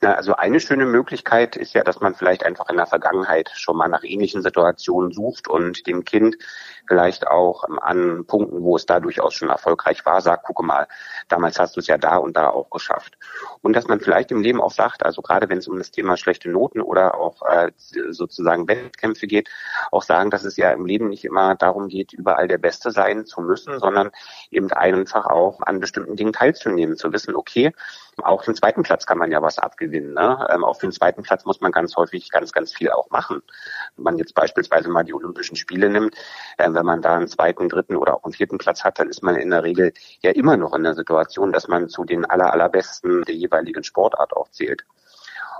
Na, 0.00 0.14
also 0.14 0.34
eine 0.34 0.60
schöne 0.60 0.86
Möglichkeit 0.86 1.56
ist 1.56 1.74
ja, 1.74 1.82
dass 1.82 2.00
man 2.00 2.14
vielleicht 2.14 2.46
einfach 2.46 2.70
in 2.70 2.76
der 2.76 2.86
Vergangenheit 2.86 3.50
schon 3.54 3.76
mal 3.76 3.88
nach 3.88 4.04
ähnlichen 4.04 4.40
Situationen 4.40 5.12
sucht 5.12 5.48
und 5.48 5.86
dem 5.86 6.04
Kind 6.04 6.36
vielleicht 6.90 7.28
auch 7.28 7.62
an 7.82 8.24
Punkten, 8.26 8.64
wo 8.64 8.74
es 8.74 8.84
da 8.84 8.98
durchaus 8.98 9.34
schon 9.34 9.48
erfolgreich 9.48 10.04
war, 10.04 10.20
sagt, 10.20 10.42
gucke 10.42 10.64
mal, 10.64 10.88
damals 11.28 11.56
hast 11.60 11.76
du 11.76 11.80
es 11.80 11.86
ja 11.86 11.98
da 11.98 12.16
und 12.16 12.36
da 12.36 12.48
auch 12.48 12.68
geschafft. 12.68 13.16
Und 13.62 13.74
dass 13.74 13.86
man 13.86 14.00
vielleicht 14.00 14.32
im 14.32 14.42
Leben 14.42 14.60
auch 14.60 14.72
sagt, 14.72 15.04
also 15.04 15.22
gerade 15.22 15.48
wenn 15.48 15.58
es 15.58 15.68
um 15.68 15.78
das 15.78 15.92
Thema 15.92 16.16
schlechte 16.16 16.50
Noten 16.50 16.80
oder 16.80 17.14
auch 17.14 17.42
äh, 17.48 17.70
sozusagen 17.76 18.66
Wettkämpfe 18.66 19.28
geht, 19.28 19.48
auch 19.92 20.02
sagen, 20.02 20.30
dass 20.30 20.42
es 20.42 20.56
ja 20.56 20.72
im 20.72 20.84
Leben 20.84 21.10
nicht 21.10 21.24
immer 21.24 21.54
darum 21.54 21.86
geht, 21.86 22.12
überall 22.12 22.48
der 22.48 22.58
Beste 22.58 22.90
sein 22.90 23.24
zu 23.24 23.40
müssen, 23.40 23.78
sondern 23.78 24.10
eben 24.50 24.72
einfach 24.72 25.26
auch 25.26 25.60
an 25.62 25.78
bestimmten 25.78 26.16
Dingen 26.16 26.32
teilzunehmen, 26.32 26.96
zu 26.96 27.12
wissen, 27.12 27.36
okay, 27.36 27.72
auch 28.24 28.44
den 28.44 28.54
zweiten 28.54 28.82
Platz 28.82 29.06
kann 29.06 29.18
man 29.18 29.30
ja 29.30 29.42
was 29.42 29.58
abgewinnen. 29.58 30.14
Ne? 30.14 30.48
Ähm, 30.50 30.64
auf 30.64 30.78
den 30.78 30.92
zweiten 30.92 31.22
Platz 31.22 31.44
muss 31.44 31.60
man 31.60 31.72
ganz 31.72 31.96
häufig 31.96 32.30
ganz, 32.30 32.52
ganz 32.52 32.72
viel 32.72 32.90
auch 32.90 33.10
machen. 33.10 33.42
Wenn 33.96 34.04
man 34.04 34.18
jetzt 34.18 34.34
beispielsweise 34.34 34.88
mal 34.88 35.04
die 35.04 35.14
Olympischen 35.14 35.56
Spiele 35.56 35.88
nimmt, 35.88 36.14
äh, 36.58 36.70
wenn 36.80 36.86
man 36.86 37.02
da 37.02 37.14
einen 37.14 37.28
zweiten, 37.28 37.68
dritten 37.68 37.94
oder 37.94 38.14
auch 38.14 38.24
einen 38.24 38.32
vierten 38.32 38.56
Platz 38.56 38.84
hat, 38.84 38.98
dann 38.98 39.10
ist 39.10 39.22
man 39.22 39.36
in 39.36 39.50
der 39.50 39.62
Regel 39.62 39.92
ja 40.22 40.30
immer 40.30 40.56
noch 40.56 40.74
in 40.74 40.82
der 40.82 40.94
Situation, 40.94 41.52
dass 41.52 41.68
man 41.68 41.90
zu 41.90 42.04
den 42.04 42.24
aller, 42.24 42.50
allerbesten 42.52 43.22
der 43.24 43.34
jeweiligen 43.34 43.84
Sportart 43.84 44.32
auch 44.34 44.48
zählt. 44.50 44.86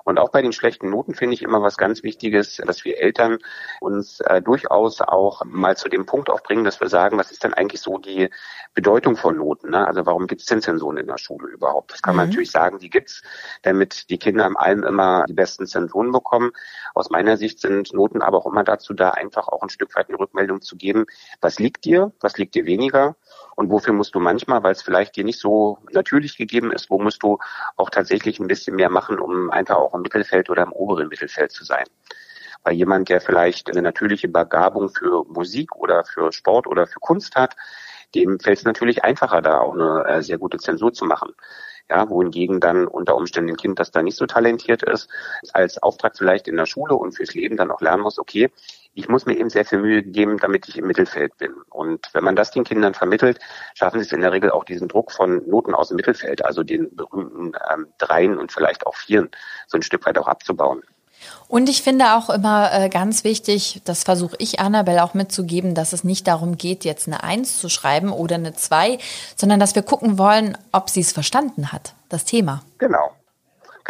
Und 0.05 0.19
auch 0.19 0.31
bei 0.31 0.43
den 0.43 0.53
schlechten 0.53 0.91
Noten 0.91 1.15
finde 1.15 1.35
ich 1.35 1.43
immer 1.43 1.63
was 1.63 1.77
ganz 1.77 2.03
Wichtiges, 2.03 2.57
dass 2.57 2.85
wir 2.85 2.99
Eltern 2.99 3.39
uns 3.81 4.21
äh, 4.21 4.43
durchaus 4.43 5.01
auch 5.01 5.43
mal 5.45 5.77
zu 5.77 5.89
dem 5.89 6.07
Punkt 6.07 6.31
aufbringen, 6.31 6.65
dass 6.65 6.81
wir 6.81 6.89
sagen, 6.89 7.19
was 7.19 7.31
ist 7.31 7.45
denn 7.45 7.55
eigentlich 7.55 7.81
so 7.81 7.99
die 7.99 8.31
Bedeutung 8.75 9.17
von 9.17 9.37
Noten? 9.37 9.71
Ne? 9.71 9.87
Also 9.87 10.07
warum 10.07 10.27
gibt 10.27 10.41
es 10.43 10.47
denn 10.47 10.63
Zensuren 10.63 10.97
in 10.97 11.07
der 11.07 11.19
Schule 11.19 11.49
überhaupt? 11.49 11.93
Das 11.93 12.03
kann 12.03 12.17
man 12.17 12.27
mhm. 12.27 12.31
natürlich 12.31 12.51
sagen, 12.51 12.79
die 12.79 12.91
gibt's, 12.91 13.23
damit 13.63 14.11
die 14.11 14.19
Kinder 14.19 14.47
im 14.47 14.57
allem 14.57 14.85
immer 14.85 15.25
die 15.29 15.35
besten 15.35 15.67
Zensuren 15.67 16.13
bekommen. 16.13 16.53
Aus 16.95 17.11
meiner 17.11 17.37
Sicht 17.37 17.61
sind 17.61 17.93
Noten 17.93 18.23
aber 18.23 18.39
auch 18.39 18.47
immer 18.47 18.65
dazu 18.65 18.95
da, 18.95 19.11
einfach 19.11 19.49
auch 19.49 19.63
ein 19.63 19.71
Stück 19.71 19.95
weit 19.97 20.09
eine 20.09 20.19
Rückmeldung 20.19 20.61
zu 20.61 20.77
geben. 20.77 21.07
Was 21.41 21.59
liegt 21.59 21.85
dir? 21.85 22.13
Was 22.21 22.37
liegt 22.37 22.55
dir 22.55 22.67
weniger? 22.67 23.17
Und 23.57 23.71
wofür 23.71 23.93
musst 23.93 24.15
du 24.15 24.21
manchmal, 24.21 24.63
weil 24.63 24.73
es 24.73 24.83
vielleicht 24.83 25.17
dir 25.17 25.25
nicht 25.25 25.39
so 25.39 25.79
natürlich 25.93 26.37
gegeben 26.37 26.73
ist, 26.73 26.91
wo 26.91 26.99
musst 26.99 27.23
du 27.23 27.39
auch 27.77 27.91
tatsächlich 27.91 28.41
ein 28.41 28.47
bisschen 28.47 28.77
mehr 28.77 28.91
machen, 28.91 29.19
um 29.19 29.51
einfach 29.51 29.77
auch 29.77 29.95
im 29.95 30.03
Mittelfeld 30.03 30.51
oder 30.51 30.63
im 30.63 30.73
oberen 30.73 31.09
Mittelfeld 31.09 31.53
zu 31.53 31.65
sein? 31.65 31.85
Weil 32.63 32.75
jemand, 32.75 33.09
der 33.09 33.21
vielleicht 33.21 33.71
eine 33.71 33.83
natürliche 33.83 34.29
Begabung 34.29 34.91
für 34.91 35.25
Musik 35.25 35.75
oder 35.77 36.05
für 36.05 36.33
Sport 36.33 36.67
oder 36.67 36.87
für 36.87 37.01
Kunst 37.01 37.37
hat, 37.37 37.57
dem 38.15 38.41
fällt 38.41 38.59
es 38.59 38.65
natürlich 38.65 39.05
einfacher, 39.05 39.41
da 39.41 39.59
auch 39.59 39.75
eine 39.75 40.05
äh, 40.07 40.23
sehr 40.23 40.39
gute 40.39 40.59
Zensur 40.59 40.93
zu 40.93 41.05
machen. 41.05 41.33
Ja, 41.91 42.09
wohingegen 42.09 42.61
dann 42.61 42.87
unter 42.87 43.17
Umständen 43.17 43.51
ein 43.51 43.57
Kind, 43.57 43.81
das 43.81 43.91
da 43.91 44.01
nicht 44.01 44.17
so 44.17 44.25
talentiert 44.25 44.85
ist, 44.85 45.11
als 45.53 45.83
Auftrag 45.83 46.17
vielleicht 46.17 46.47
in 46.47 46.57
der 46.57 46.67
Schule 46.67 46.95
und 46.95 47.17
fürs 47.17 47.35
Leben 47.35 47.57
dann 47.57 47.73
auch 47.73 47.81
lernen 47.81 48.05
muss, 48.05 48.21
okay, 48.21 48.49
ich 48.95 49.09
muss 49.09 49.27
mir 49.27 49.37
eben 49.37 49.51
sehr 49.51 49.65
viel 49.65 49.81
Mühe 49.81 50.03
geben, 50.05 50.39
damit 50.39 50.69
ich 50.69 50.79
im 50.79 50.87
Mittelfeld 50.87 51.37
bin. 51.39 51.53
Und 51.69 52.09
wenn 52.13 52.23
man 52.23 52.37
das 52.37 52.53
den 52.53 52.63
Kindern 52.63 52.95
vermittelt, 52.95 53.41
schaffen 53.75 53.99
sie 53.99 54.07
es 54.07 54.13
in 54.13 54.21
der 54.21 54.31
Regel 54.31 54.53
auch 54.53 54.63
diesen 54.63 54.87
Druck 54.87 55.11
von 55.11 55.49
Noten 55.49 55.75
aus 55.75 55.89
dem 55.89 55.97
Mittelfeld, 55.97 56.45
also 56.45 56.63
den 56.63 56.95
berühmten 56.95 57.53
ähm, 57.73 57.89
Dreien 57.99 58.39
und 58.39 58.53
vielleicht 58.53 58.87
auch 58.87 58.95
Vieren, 58.95 59.31
so 59.67 59.77
ein 59.77 59.83
Stück 59.83 60.07
weit 60.07 60.19
auch 60.19 60.29
abzubauen. 60.29 60.83
Und 61.49 61.69
ich 61.69 61.83
finde 61.83 62.15
auch 62.15 62.31
immer 62.31 62.73
äh, 62.73 62.89
ganz 62.89 63.25
wichtig, 63.25 63.81
das 63.85 64.05
versuche 64.05 64.37
ich 64.39 64.61
Annabelle 64.61 65.03
auch 65.03 65.15
mitzugeben, 65.15 65.75
dass 65.75 65.93
es 65.93 66.05
nicht 66.05 66.27
darum 66.27 66.57
geht, 66.57 66.85
jetzt 66.85 67.07
eine 67.07 67.23
Eins 67.23 67.59
zu 67.61 67.69
schreiben 67.69 68.13
oder 68.13 68.37
eine 68.37 68.55
Zwei, 68.55 68.99
sondern 69.37 69.61
dass 69.61 69.75
wir 69.75 69.83
gucken 69.83 70.19
wollen, 70.19 70.57
ob 70.73 70.91
sie 70.91 71.01
es 71.01 71.13
verstanden 71.13 71.73
hat, 71.73 71.95
das 72.09 72.25
Thema. 72.25 72.63
Genau. 72.79 73.10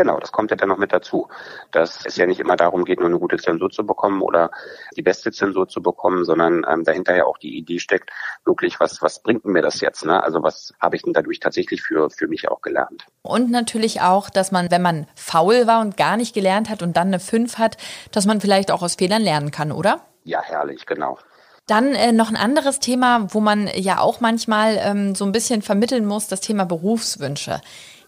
Genau, 0.01 0.19
das 0.19 0.33
kommt 0.33 0.51
ja 0.51 0.57
dann 0.57 0.71
noch 0.71 0.79
mit 0.79 0.95
dazu, 0.95 1.29
dass 1.73 2.07
es 2.07 2.17
ja 2.17 2.25
nicht 2.25 2.41
immer 2.41 2.57
darum 2.57 2.87
geht, 2.87 3.01
nur 3.01 3.11
eine 3.11 3.19
gute 3.19 3.37
Zensur 3.37 3.69
zu 3.69 3.85
bekommen 3.85 4.23
oder 4.23 4.51
die 4.97 5.03
beste 5.03 5.31
Zensur 5.31 5.69
zu 5.69 5.83
bekommen, 5.83 6.25
sondern 6.25 6.65
ähm, 6.67 6.85
dahinter 6.85 7.15
ja 7.15 7.27
auch 7.27 7.37
die 7.37 7.59
Idee 7.59 7.79
steckt, 7.81 8.09
wirklich, 8.47 8.81
was, 8.81 9.03
was 9.03 9.23
bringt 9.23 9.45
mir 9.45 9.61
das 9.61 9.83
jetzt? 9.83 10.07
Ne? 10.07 10.23
Also 10.23 10.43
was 10.43 10.73
habe 10.81 10.97
ich 10.97 11.03
denn 11.03 11.13
dadurch 11.13 11.39
tatsächlich 11.39 11.83
für, 11.83 12.09
für 12.09 12.29
mich 12.29 12.49
auch 12.49 12.63
gelernt? 12.63 13.05
Und 13.21 13.51
natürlich 13.51 14.01
auch, 14.01 14.31
dass 14.31 14.53
man, 14.53 14.71
wenn 14.71 14.81
man 14.81 15.07
faul 15.17 15.67
war 15.67 15.83
und 15.83 15.99
gar 15.99 16.17
nicht 16.17 16.35
gelernt 16.35 16.71
hat 16.71 16.83
und 16.83 16.97
dann 16.97 17.09
eine 17.09 17.21
5 17.21 17.59
hat, 17.59 17.77
dass 18.11 18.25
man 18.25 18.41
vielleicht 18.41 18.71
auch 18.71 18.81
aus 18.81 18.95
Fehlern 18.95 19.21
lernen 19.21 19.51
kann, 19.51 19.71
oder? 19.71 20.01
Ja, 20.25 20.41
herrlich, 20.41 20.87
genau. 20.87 21.19
Dann 21.67 21.95
äh, 21.95 22.13
noch 22.13 22.31
ein 22.31 22.37
anderes 22.37 22.81
Thema, 22.81 23.27
wo 23.35 23.41
man 23.41 23.69
ja 23.75 23.99
auch 23.99 24.21
manchmal 24.21 24.81
ähm, 24.83 25.15
so 25.15 25.27
ein 25.27 25.33
bisschen 25.33 25.61
vermitteln 25.61 26.07
muss, 26.07 26.27
das 26.27 26.41
Thema 26.41 26.65
Berufswünsche. 26.65 27.61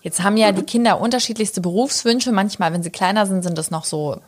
Jetzt 0.02 0.22
haben 0.22 0.36
ja 0.36 0.52
die 0.52 0.64
Kinder 0.64 1.00
unterschiedlichste 1.00 1.60
Berufswünsche. 1.60 2.32
Manchmal, 2.32 2.72
wenn 2.72 2.82
sie 2.82 2.90
kleiner 2.90 3.26
sind, 3.26 3.42
sind 3.42 3.56
das 3.56 3.70
noch 3.70 3.84
so 3.84 4.20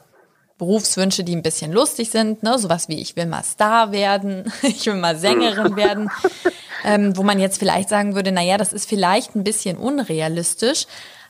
Berufswünsche, 0.57 1.25
die 1.25 1.35
ein 1.35 1.43
bisschen 1.43 1.73
lustig 1.73 2.11
sind, 2.11 2.45
ne? 2.45 2.59
Sowas 2.59 2.89
wie 2.89 3.01
ich 3.01 3.17
will 3.17 3.27
mal 3.27 3.43
Star 3.43 3.91
werden, 3.91 4.53
ich 4.63 4.87
will 4.87 4.95
mal 4.95 5.17
Sängerin 5.17 5.75
werden, 5.75 6.11
ähm, 6.85 7.17
wo 7.17 7.25
man 7.25 7.41
jetzt 7.41 7.59
vielleicht 7.59 7.89
sagen 7.89 8.15
würde, 8.15 8.31
na 8.31 8.43
ja, 8.43 8.57
das 8.57 8.73
ist 8.73 8.89
vielleicht 8.89 9.35
ein 9.35 9.45
bisschen 9.45 9.77
unrealistisch. 9.77 10.87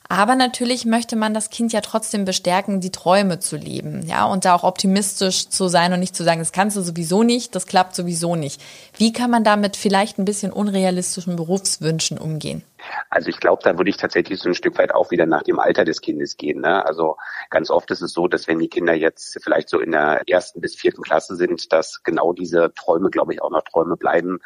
Aber 0.07 0.35
natürlich 0.35 0.85
möchte 0.85 1.17
man 1.17 1.33
das 1.33 1.49
Kind 1.49 1.73
ja 1.73 1.81
trotzdem 1.81 2.27
bestärken, 2.27 2.81
die 2.81 2.91
Träume 2.91 3.39
zu 3.39 3.57
leben, 3.57 4.07
ja, 4.07 4.27
und 4.27 4.45
da 4.45 4.55
auch 4.55 4.63
optimistisch 4.63 5.49
zu 5.49 5.69
sein 5.69 5.95
und 5.95 6.01
nicht 6.01 6.15
zu 6.15 6.25
sagen, 6.25 6.41
das 6.41 6.53
kannst 6.53 6.77
du 6.77 6.83
sowieso 6.83 7.23
nicht, 7.23 7.55
das 7.55 7.67
klappt 7.67 7.95
sowieso 7.95 8.37
nicht. 8.37 8.61
Wie 8.99 9.15
kann 9.15 9.31
man 9.31 9.45
damit 9.45 9.79
vielleicht 9.79 10.19
ein 10.19 10.27
bisschen 10.27 10.53
unrealistischen 10.53 11.37
Berufswünschen 11.37 12.19
umgehen? 12.19 12.63
Also 13.11 13.29
ich 13.29 13.41
glaube, 13.41 13.62
da 13.62 13.79
würde 13.79 13.91
ich 13.91 13.97
tatsächlich 13.97 14.41
so 14.41 14.49
ein 14.49 14.55
Stück 14.55 14.79
weit 14.79 14.95
auch 14.95 15.11
wieder 15.11 15.26
nach 15.26 15.43
dem 15.43 15.59
Alter 15.59 15.85
des 15.85 16.00
Kindes 16.00 16.37
gehen. 16.37 16.61
Ne? 16.61 16.85
Also 16.85 17.17
ganz 17.50 17.71
oft 17.71 17.91
ist 17.91 18.03
es 18.03 18.12
so, 18.12 18.29
dass 18.29 18.49
wenn 18.49 18.59
die 18.59 18.69
Kinder 18.69 18.95
jetzt 18.95 19.38
vielleicht 19.43 19.69
so 19.69 19.81
in 19.81 19.93
der 19.93 20.23
ersten 20.29 20.61
bis 20.61 20.75
vierten 20.75 21.03
Klasse 21.03 21.37
sind, 21.37 21.73
dass 21.73 22.03
genau 22.03 22.33
diese 22.33 22.73
Träume, 22.75 23.11
glaube 23.11 23.35
ich, 23.35 23.43
auch 23.43 23.50
noch 23.50 23.62
Träume 23.62 23.97
bleiben 23.97 24.41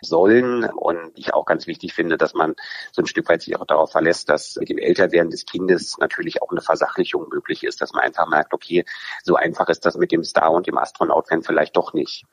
sollen. 0.00 0.64
Und 0.64 1.12
ich 1.16 1.34
auch 1.34 1.44
ganz 1.44 1.66
wichtig 1.66 1.94
finde, 1.94 2.16
dass 2.16 2.34
man 2.34 2.54
so 2.92 3.02
ein 3.02 3.06
Stück 3.06 3.28
weit 3.28 3.42
sich 3.42 3.56
auch 3.56 3.66
darauf 3.66 3.92
verlässt, 3.92 4.28
dass 4.28 4.56
mit 4.56 4.68
dem 4.68 4.78
Älterwerden 4.78 5.30
des 5.30 5.46
Kindes 5.46 5.98
natürlich 5.98 6.42
auch 6.42 6.50
eine 6.50 6.60
Versachlichung 6.60 7.28
möglich 7.30 7.64
ist, 7.64 7.80
dass 7.80 7.92
man 7.92 8.02
einfach 8.02 8.26
merkt, 8.28 8.54
okay, 8.54 8.84
so 9.22 9.36
einfach 9.36 9.68
ist 9.68 9.84
das 9.86 9.96
mit 9.96 10.12
dem 10.12 10.24
Star 10.24 10.52
und 10.52 10.66
dem 10.66 10.78
Astronaut-Fan 10.78 11.42
vielleicht 11.42 11.76
doch 11.76 11.92
nicht. 11.92 12.24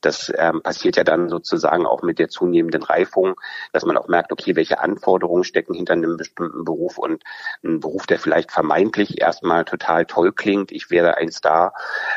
Das 0.00 0.32
ähm, 0.36 0.62
passiert 0.62 0.96
ja 0.96 1.04
dann 1.04 1.28
sozusagen 1.28 1.86
auch 1.86 2.02
mit 2.02 2.18
der 2.18 2.28
zunehmenden 2.28 2.82
Reifung, 2.82 3.34
dass 3.72 3.84
man 3.84 3.96
auch 3.96 4.08
merkt, 4.08 4.32
okay, 4.32 4.56
welche 4.56 4.80
Anforderungen 4.80 4.95
stecken 5.42 5.74
hinter 5.74 5.94
einem 5.94 6.16
bestimmten 6.16 6.64
Beruf 6.64 6.98
und 6.98 7.22
ein 7.64 7.80
Beruf, 7.80 8.06
der 8.06 8.18
vielleicht 8.18 8.50
vermeintlich 8.50 9.20
erstmal 9.20 9.64
total 9.64 10.06
toll 10.06 10.32
klingt, 10.32 10.72
ich 10.72 10.90
wäre 10.90 11.16
ein 11.16 11.30
Star, 11.30 11.72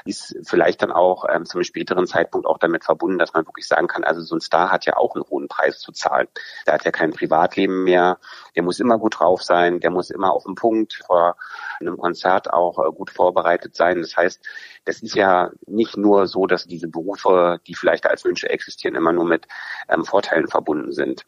ist 0.05 0.35
vielleicht 0.43 0.81
dann 0.81 0.91
auch 0.91 1.25
ähm, 1.29 1.45
zum 1.45 1.63
späteren 1.63 2.07
Zeitpunkt 2.07 2.47
auch 2.47 2.57
damit 2.57 2.83
verbunden, 2.83 3.19
dass 3.19 3.33
man 3.33 3.45
wirklich 3.45 3.67
sagen 3.67 3.87
kann, 3.87 4.03
also 4.03 4.21
so 4.21 4.35
ein 4.35 4.41
Star 4.41 4.71
hat 4.71 4.85
ja 4.85 4.97
auch 4.97 5.15
einen 5.15 5.25
hohen 5.29 5.47
Preis 5.47 5.79
zu 5.79 5.91
zahlen. 5.91 6.27
Der 6.65 6.73
hat 6.73 6.85
ja 6.85 6.91
kein 6.91 7.11
Privatleben 7.11 7.83
mehr, 7.83 8.19
der 8.55 8.63
muss 8.63 8.79
immer 8.79 8.97
gut 8.97 9.19
drauf 9.19 9.43
sein, 9.43 9.79
der 9.79 9.91
muss 9.91 10.09
immer 10.09 10.31
auf 10.31 10.43
dem 10.43 10.55
Punkt 10.55 11.01
vor 11.05 11.37
einem 11.79 11.97
Konzert 11.97 12.51
auch 12.51 12.79
äh, 12.79 12.91
gut 12.91 13.09
vorbereitet 13.11 13.75
sein. 13.75 14.01
Das 14.01 14.15
heißt, 14.15 14.43
das 14.85 15.01
ist 15.01 15.15
ja 15.15 15.51
nicht 15.65 15.97
nur 15.97 16.27
so, 16.27 16.47
dass 16.47 16.65
diese 16.65 16.87
Berufe, 16.87 17.59
die 17.67 17.75
vielleicht 17.75 18.07
als 18.07 18.25
Wünsche 18.25 18.49
existieren, 18.49 18.95
immer 18.95 19.13
nur 19.13 19.25
mit 19.25 19.47
ähm, 19.87 20.05
Vorteilen 20.05 20.47
verbunden 20.47 20.91
sind. 20.91 21.25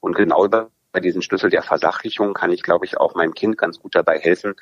Und 0.00 0.14
genau 0.16 0.44
über 0.44 0.70
bei 0.92 1.00
diesem 1.00 1.22
Schlüssel 1.22 1.50
der 1.50 1.62
Versachlichung 1.62 2.34
kann 2.34 2.50
ich, 2.50 2.62
glaube 2.62 2.86
ich, 2.86 2.98
auch 2.98 3.14
meinem 3.14 3.34
Kind 3.34 3.58
ganz 3.58 3.78
gut 3.78 3.94
dabei 3.94 4.18
helfen, 4.18 4.54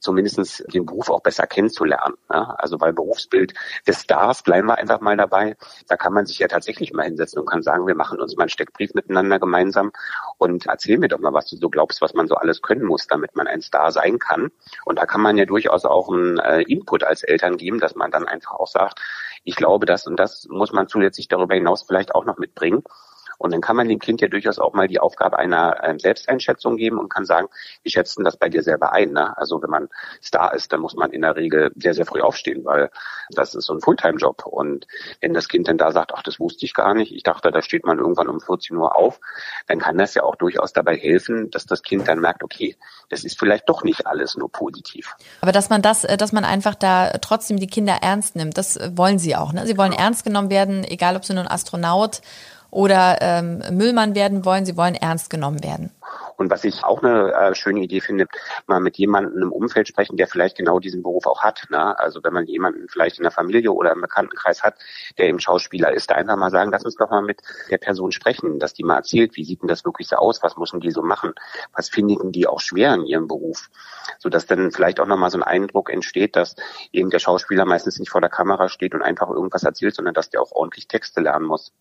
zumindest 0.00 0.64
den 0.72 0.86
Beruf 0.86 1.10
auch 1.10 1.20
besser 1.20 1.46
kennenzulernen. 1.46 2.14
Ja? 2.32 2.54
Also 2.58 2.80
weil 2.80 2.92
Berufsbild 2.92 3.54
des 3.86 4.02
Stars, 4.02 4.42
bleiben 4.42 4.68
wir 4.68 4.78
einfach 4.78 5.00
mal 5.00 5.16
dabei, 5.16 5.56
da 5.88 5.96
kann 5.96 6.12
man 6.12 6.26
sich 6.26 6.38
ja 6.38 6.48
tatsächlich 6.48 6.92
mal 6.92 7.04
hinsetzen 7.04 7.38
und 7.38 7.46
kann 7.46 7.62
sagen, 7.62 7.86
wir 7.86 7.94
machen 7.94 8.20
uns 8.20 8.36
mal 8.36 8.44
einen 8.44 8.50
Steckbrief 8.50 8.94
miteinander 8.94 9.38
gemeinsam 9.38 9.92
und 10.38 10.66
erzähl 10.66 10.98
mir 10.98 11.08
doch 11.08 11.18
mal, 11.18 11.32
was 11.32 11.48
du 11.48 11.56
so 11.56 11.68
glaubst, 11.68 12.00
was 12.00 12.14
man 12.14 12.28
so 12.28 12.36
alles 12.36 12.62
können 12.62 12.84
muss, 12.84 13.06
damit 13.06 13.36
man 13.36 13.46
ein 13.46 13.60
Star 13.60 13.92
sein 13.92 14.18
kann. 14.18 14.50
Und 14.84 14.98
da 14.98 15.06
kann 15.06 15.20
man 15.20 15.36
ja 15.36 15.44
durchaus 15.44 15.84
auch 15.84 16.08
einen 16.08 16.38
äh, 16.38 16.62
Input 16.62 17.04
als 17.04 17.22
Eltern 17.22 17.56
geben, 17.56 17.78
dass 17.78 17.94
man 17.94 18.10
dann 18.10 18.26
einfach 18.26 18.52
auch 18.52 18.68
sagt, 18.68 19.00
ich 19.44 19.56
glaube, 19.56 19.84
das 19.84 20.06
und 20.06 20.16
das 20.16 20.46
muss 20.48 20.72
man 20.72 20.88
zusätzlich 20.88 21.28
darüber 21.28 21.54
hinaus 21.54 21.82
vielleicht 21.82 22.14
auch 22.14 22.24
noch 22.24 22.38
mitbringen. 22.38 22.82
Und 23.44 23.52
dann 23.52 23.60
kann 23.60 23.76
man 23.76 23.86
dem 23.90 23.98
Kind 23.98 24.22
ja 24.22 24.28
durchaus 24.28 24.58
auch 24.58 24.72
mal 24.72 24.88
die 24.88 24.98
Aufgabe 24.98 25.38
einer 25.38 25.84
äh, 25.84 25.98
Selbsteinschätzung 25.98 26.78
geben 26.78 26.98
und 26.98 27.10
kann 27.10 27.26
sagen, 27.26 27.48
wie 27.82 27.90
schätzen 27.90 28.24
das 28.24 28.38
bei 28.38 28.48
dir 28.48 28.62
selber 28.62 28.92
ein? 28.94 29.12
Ne? 29.12 29.36
Also 29.36 29.62
wenn 29.62 29.68
man 29.68 29.90
Star 30.22 30.54
ist, 30.54 30.72
dann 30.72 30.80
muss 30.80 30.94
man 30.94 31.10
in 31.10 31.20
der 31.20 31.36
Regel 31.36 31.70
sehr, 31.76 31.92
sehr 31.92 32.06
früh 32.06 32.22
aufstehen, 32.22 32.64
weil 32.64 32.90
das 33.28 33.54
ist 33.54 33.66
so 33.66 33.74
ein 33.74 33.82
Fulltime-Job. 33.82 34.46
Und 34.46 34.86
wenn 35.20 35.34
das 35.34 35.48
Kind 35.48 35.68
dann 35.68 35.76
da 35.76 35.92
sagt, 35.92 36.12
ach, 36.14 36.22
das 36.22 36.40
wusste 36.40 36.64
ich 36.64 36.72
gar 36.72 36.94
nicht, 36.94 37.14
ich 37.14 37.22
dachte, 37.22 37.50
da 37.50 37.60
steht 37.60 37.84
man 37.84 37.98
irgendwann 37.98 38.28
um 38.28 38.40
14 38.40 38.78
Uhr 38.78 38.96
auf, 38.96 39.20
dann 39.66 39.78
kann 39.78 39.98
das 39.98 40.14
ja 40.14 40.22
auch 40.22 40.36
durchaus 40.36 40.72
dabei 40.72 40.96
helfen, 40.96 41.50
dass 41.50 41.66
das 41.66 41.82
Kind 41.82 42.08
dann 42.08 42.20
merkt, 42.20 42.42
okay, 42.42 42.78
das 43.10 43.24
ist 43.24 43.38
vielleicht 43.38 43.68
doch 43.68 43.84
nicht 43.84 44.06
alles 44.06 44.38
nur 44.38 44.50
positiv. 44.50 45.16
Aber 45.42 45.52
dass 45.52 45.68
man 45.68 45.82
das, 45.82 46.04
äh, 46.04 46.16
dass 46.16 46.32
man 46.32 46.46
einfach 46.46 46.76
da 46.76 47.10
trotzdem 47.20 47.58
die 47.58 47.66
Kinder 47.66 47.98
ernst 48.00 48.36
nimmt, 48.36 48.56
das 48.56 48.78
wollen 48.96 49.18
sie 49.18 49.36
auch. 49.36 49.52
Ne? 49.52 49.66
Sie 49.66 49.76
wollen 49.76 49.92
ja. 49.92 49.98
ernst 49.98 50.24
genommen 50.24 50.48
werden, 50.48 50.82
egal 50.82 51.14
ob 51.14 51.26
sie 51.26 51.34
nun 51.34 51.46
Astronaut 51.46 52.22
oder 52.74 53.18
ähm, 53.20 53.62
Müllmann 53.70 54.14
werden 54.14 54.44
wollen, 54.44 54.66
sie 54.66 54.76
wollen 54.76 54.94
ernst 54.94 55.30
genommen 55.30 55.62
werden. 55.62 55.90
Und 56.36 56.50
was 56.50 56.64
ich 56.64 56.82
auch 56.82 57.02
eine 57.02 57.32
äh, 57.32 57.54
schöne 57.54 57.80
Idee 57.80 58.00
finde, 58.00 58.26
mal 58.66 58.80
mit 58.80 58.96
jemandem 58.96 59.42
im 59.42 59.52
Umfeld 59.52 59.86
sprechen, 59.86 60.16
der 60.16 60.26
vielleicht 60.26 60.56
genau 60.56 60.80
diesen 60.80 61.02
Beruf 61.02 61.26
auch 61.26 61.42
hat. 61.42 61.66
Ne? 61.70 61.98
Also 61.98 62.22
wenn 62.24 62.32
man 62.32 62.46
jemanden 62.46 62.88
vielleicht 62.88 63.18
in 63.18 63.22
der 63.22 63.30
Familie 63.30 63.72
oder 63.72 63.92
im 63.92 64.00
Bekanntenkreis 64.00 64.62
hat, 64.62 64.74
der 65.18 65.28
eben 65.28 65.38
Schauspieler 65.38 65.92
ist, 65.92 66.10
da 66.10 66.16
einfach 66.16 66.36
mal 66.36 66.50
sagen, 66.50 66.72
lass 66.72 66.84
uns 66.84 66.96
doch 66.96 67.10
mal 67.10 67.22
mit 67.22 67.40
der 67.70 67.78
Person 67.78 68.10
sprechen, 68.10 68.58
dass 68.58 68.74
die 68.74 68.82
mal 68.82 68.96
erzählt, 68.96 69.36
wie 69.36 69.44
sieht 69.44 69.62
denn 69.62 69.68
das 69.68 69.84
wirklich 69.84 70.08
so 70.08 70.16
aus, 70.16 70.42
was 70.42 70.56
müssen 70.56 70.80
die 70.80 70.90
so 70.90 71.02
machen, 71.02 71.32
was 71.72 71.88
finden 71.88 72.32
die 72.32 72.46
auch 72.48 72.60
schwer 72.60 72.94
in 72.94 73.06
ihrem 73.06 73.28
Beruf, 73.28 73.70
sodass 74.18 74.46
dann 74.46 74.72
vielleicht 74.72 74.98
auch 74.98 75.06
nochmal 75.06 75.30
so 75.30 75.38
ein 75.38 75.44
Eindruck 75.44 75.90
entsteht, 75.90 76.34
dass 76.34 76.56
eben 76.92 77.10
der 77.10 77.20
Schauspieler 77.20 77.64
meistens 77.64 77.98
nicht 77.98 78.10
vor 78.10 78.20
der 78.20 78.30
Kamera 78.30 78.68
steht 78.68 78.94
und 78.94 79.02
einfach 79.02 79.28
irgendwas 79.30 79.62
erzählt, 79.62 79.94
sondern 79.94 80.14
dass 80.14 80.30
der 80.30 80.42
auch 80.42 80.50
ordentlich 80.52 80.88
Texte 80.88 81.20
lernen 81.20 81.46
muss. 81.46 81.72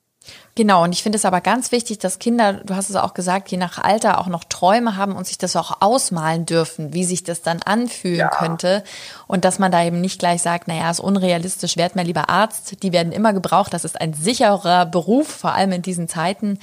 Genau, 0.55 0.83
und 0.83 0.91
ich 0.91 1.01
finde 1.01 1.17
es 1.17 1.25
aber 1.25 1.41
ganz 1.41 1.71
wichtig, 1.71 1.97
dass 1.97 2.19
Kinder, 2.19 2.53
du 2.53 2.75
hast 2.75 2.89
es 2.89 2.95
auch 2.95 3.15
gesagt, 3.15 3.49
je 3.49 3.57
nach 3.57 3.79
Alter 3.79 4.19
auch 4.19 4.27
noch 4.27 4.43
Träume 4.43 4.95
haben 4.95 5.15
und 5.15 5.25
sich 5.25 5.39
das 5.39 5.55
auch 5.55 5.81
ausmalen 5.81 6.45
dürfen, 6.45 6.93
wie 6.93 7.05
sich 7.05 7.23
das 7.23 7.41
dann 7.41 7.63
anfühlen 7.63 8.19
ja. 8.19 8.29
könnte. 8.29 8.83
Und 9.25 9.45
dass 9.45 9.57
man 9.57 9.71
da 9.71 9.83
eben 9.83 9.99
nicht 9.99 10.19
gleich 10.19 10.43
sagt, 10.43 10.67
naja, 10.67 10.91
ist 10.91 10.99
unrealistisch, 10.99 11.75
werd 11.75 11.95
mal 11.95 12.05
lieber 12.05 12.29
Arzt. 12.29 12.83
Die 12.83 12.91
werden 12.91 13.11
immer 13.11 13.33
gebraucht. 13.33 13.73
Das 13.73 13.83
ist 13.83 13.99
ein 13.99 14.13
sicherer 14.13 14.85
Beruf, 14.85 15.27
vor 15.27 15.53
allem 15.53 15.71
in 15.71 15.81
diesen 15.81 16.07
Zeiten. 16.07 16.59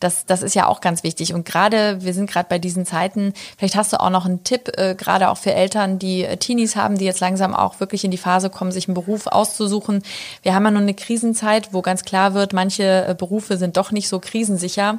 Das, 0.00 0.26
das 0.26 0.42
ist 0.42 0.54
ja 0.54 0.66
auch 0.66 0.80
ganz 0.80 1.02
wichtig. 1.02 1.34
Und 1.34 1.44
gerade, 1.44 2.02
wir 2.02 2.14
sind 2.14 2.30
gerade 2.30 2.48
bei 2.48 2.58
diesen 2.58 2.86
Zeiten, 2.86 3.32
vielleicht 3.56 3.76
hast 3.76 3.92
du 3.92 4.00
auch 4.00 4.10
noch 4.10 4.26
einen 4.26 4.44
Tipp, 4.44 4.70
äh, 4.76 4.94
gerade 4.94 5.30
auch 5.30 5.38
für 5.38 5.54
Eltern, 5.54 5.98
die 5.98 6.24
äh, 6.24 6.36
Teenies 6.36 6.76
haben, 6.76 6.98
die 6.98 7.04
jetzt 7.04 7.20
langsam 7.20 7.54
auch 7.54 7.80
wirklich 7.80 8.04
in 8.04 8.10
die 8.10 8.18
Phase 8.18 8.50
kommen, 8.50 8.72
sich 8.72 8.88
einen 8.88 8.94
Beruf 8.94 9.26
auszusuchen. 9.26 10.02
Wir 10.42 10.54
haben 10.54 10.64
ja 10.64 10.70
nun 10.70 10.82
eine 10.82 10.94
Krisenzeit, 10.94 11.72
wo 11.72 11.82
ganz 11.82 12.04
klar 12.04 12.34
wird, 12.34 12.52
manche 12.52 13.06
äh, 13.08 13.14
Berufe 13.16 13.56
sind 13.56 13.76
doch 13.76 13.92
nicht 13.92 14.08
so 14.08 14.20
krisensicher. 14.20 14.98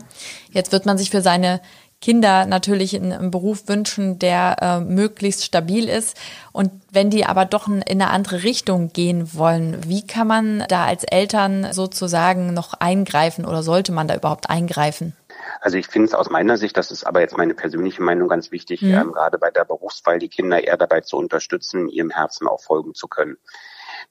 Jetzt 0.51 0.71
wird 0.71 0.85
man 0.85 0.97
sich 0.97 1.09
für 1.09 1.21
seine 1.21 1.61
Kinder 2.05 2.45
natürlich 2.45 2.95
einen 2.95 3.31
Beruf 3.31 3.67
wünschen, 3.67 4.19
der 4.19 4.57
äh, 4.61 4.79
möglichst 4.79 5.43
stabil 5.43 5.89
ist. 5.89 6.15
Und 6.51 6.69
wenn 6.91 7.09
die 7.09 7.25
aber 7.25 7.45
doch 7.45 7.67
in 7.67 7.81
eine 7.81 8.11
andere 8.11 8.43
Richtung 8.43 8.93
gehen 8.93 9.33
wollen, 9.33 9.79
wie 9.87 10.05
kann 10.05 10.27
man 10.27 10.63
da 10.69 10.85
als 10.85 11.03
Eltern 11.03 11.73
sozusagen 11.73 12.53
noch 12.53 12.75
eingreifen 12.75 13.43
oder 13.43 13.63
sollte 13.63 13.91
man 13.91 14.07
da 14.07 14.13
überhaupt 14.15 14.51
eingreifen? 14.51 15.15
Also 15.61 15.79
ich 15.79 15.87
finde 15.87 16.09
es 16.09 16.13
aus 16.13 16.29
meiner 16.29 16.57
Sicht, 16.57 16.77
das 16.77 16.91
ist 16.91 17.05
aber 17.05 17.21
jetzt 17.21 17.37
meine 17.37 17.55
persönliche 17.55 18.03
Meinung 18.03 18.27
ganz 18.27 18.51
wichtig, 18.51 18.83
mhm. 18.83 18.93
ähm, 18.93 19.11
gerade 19.11 19.39
bei 19.39 19.49
der 19.49 19.65
Berufswahl 19.65 20.19
die 20.19 20.29
Kinder 20.29 20.63
eher 20.63 20.77
dabei 20.77 21.01
zu 21.01 21.17
unterstützen, 21.17 21.89
ihrem 21.89 22.11
Herzen 22.11 22.47
auch 22.47 22.61
folgen 22.61 22.93
zu 22.93 23.07
können. 23.07 23.37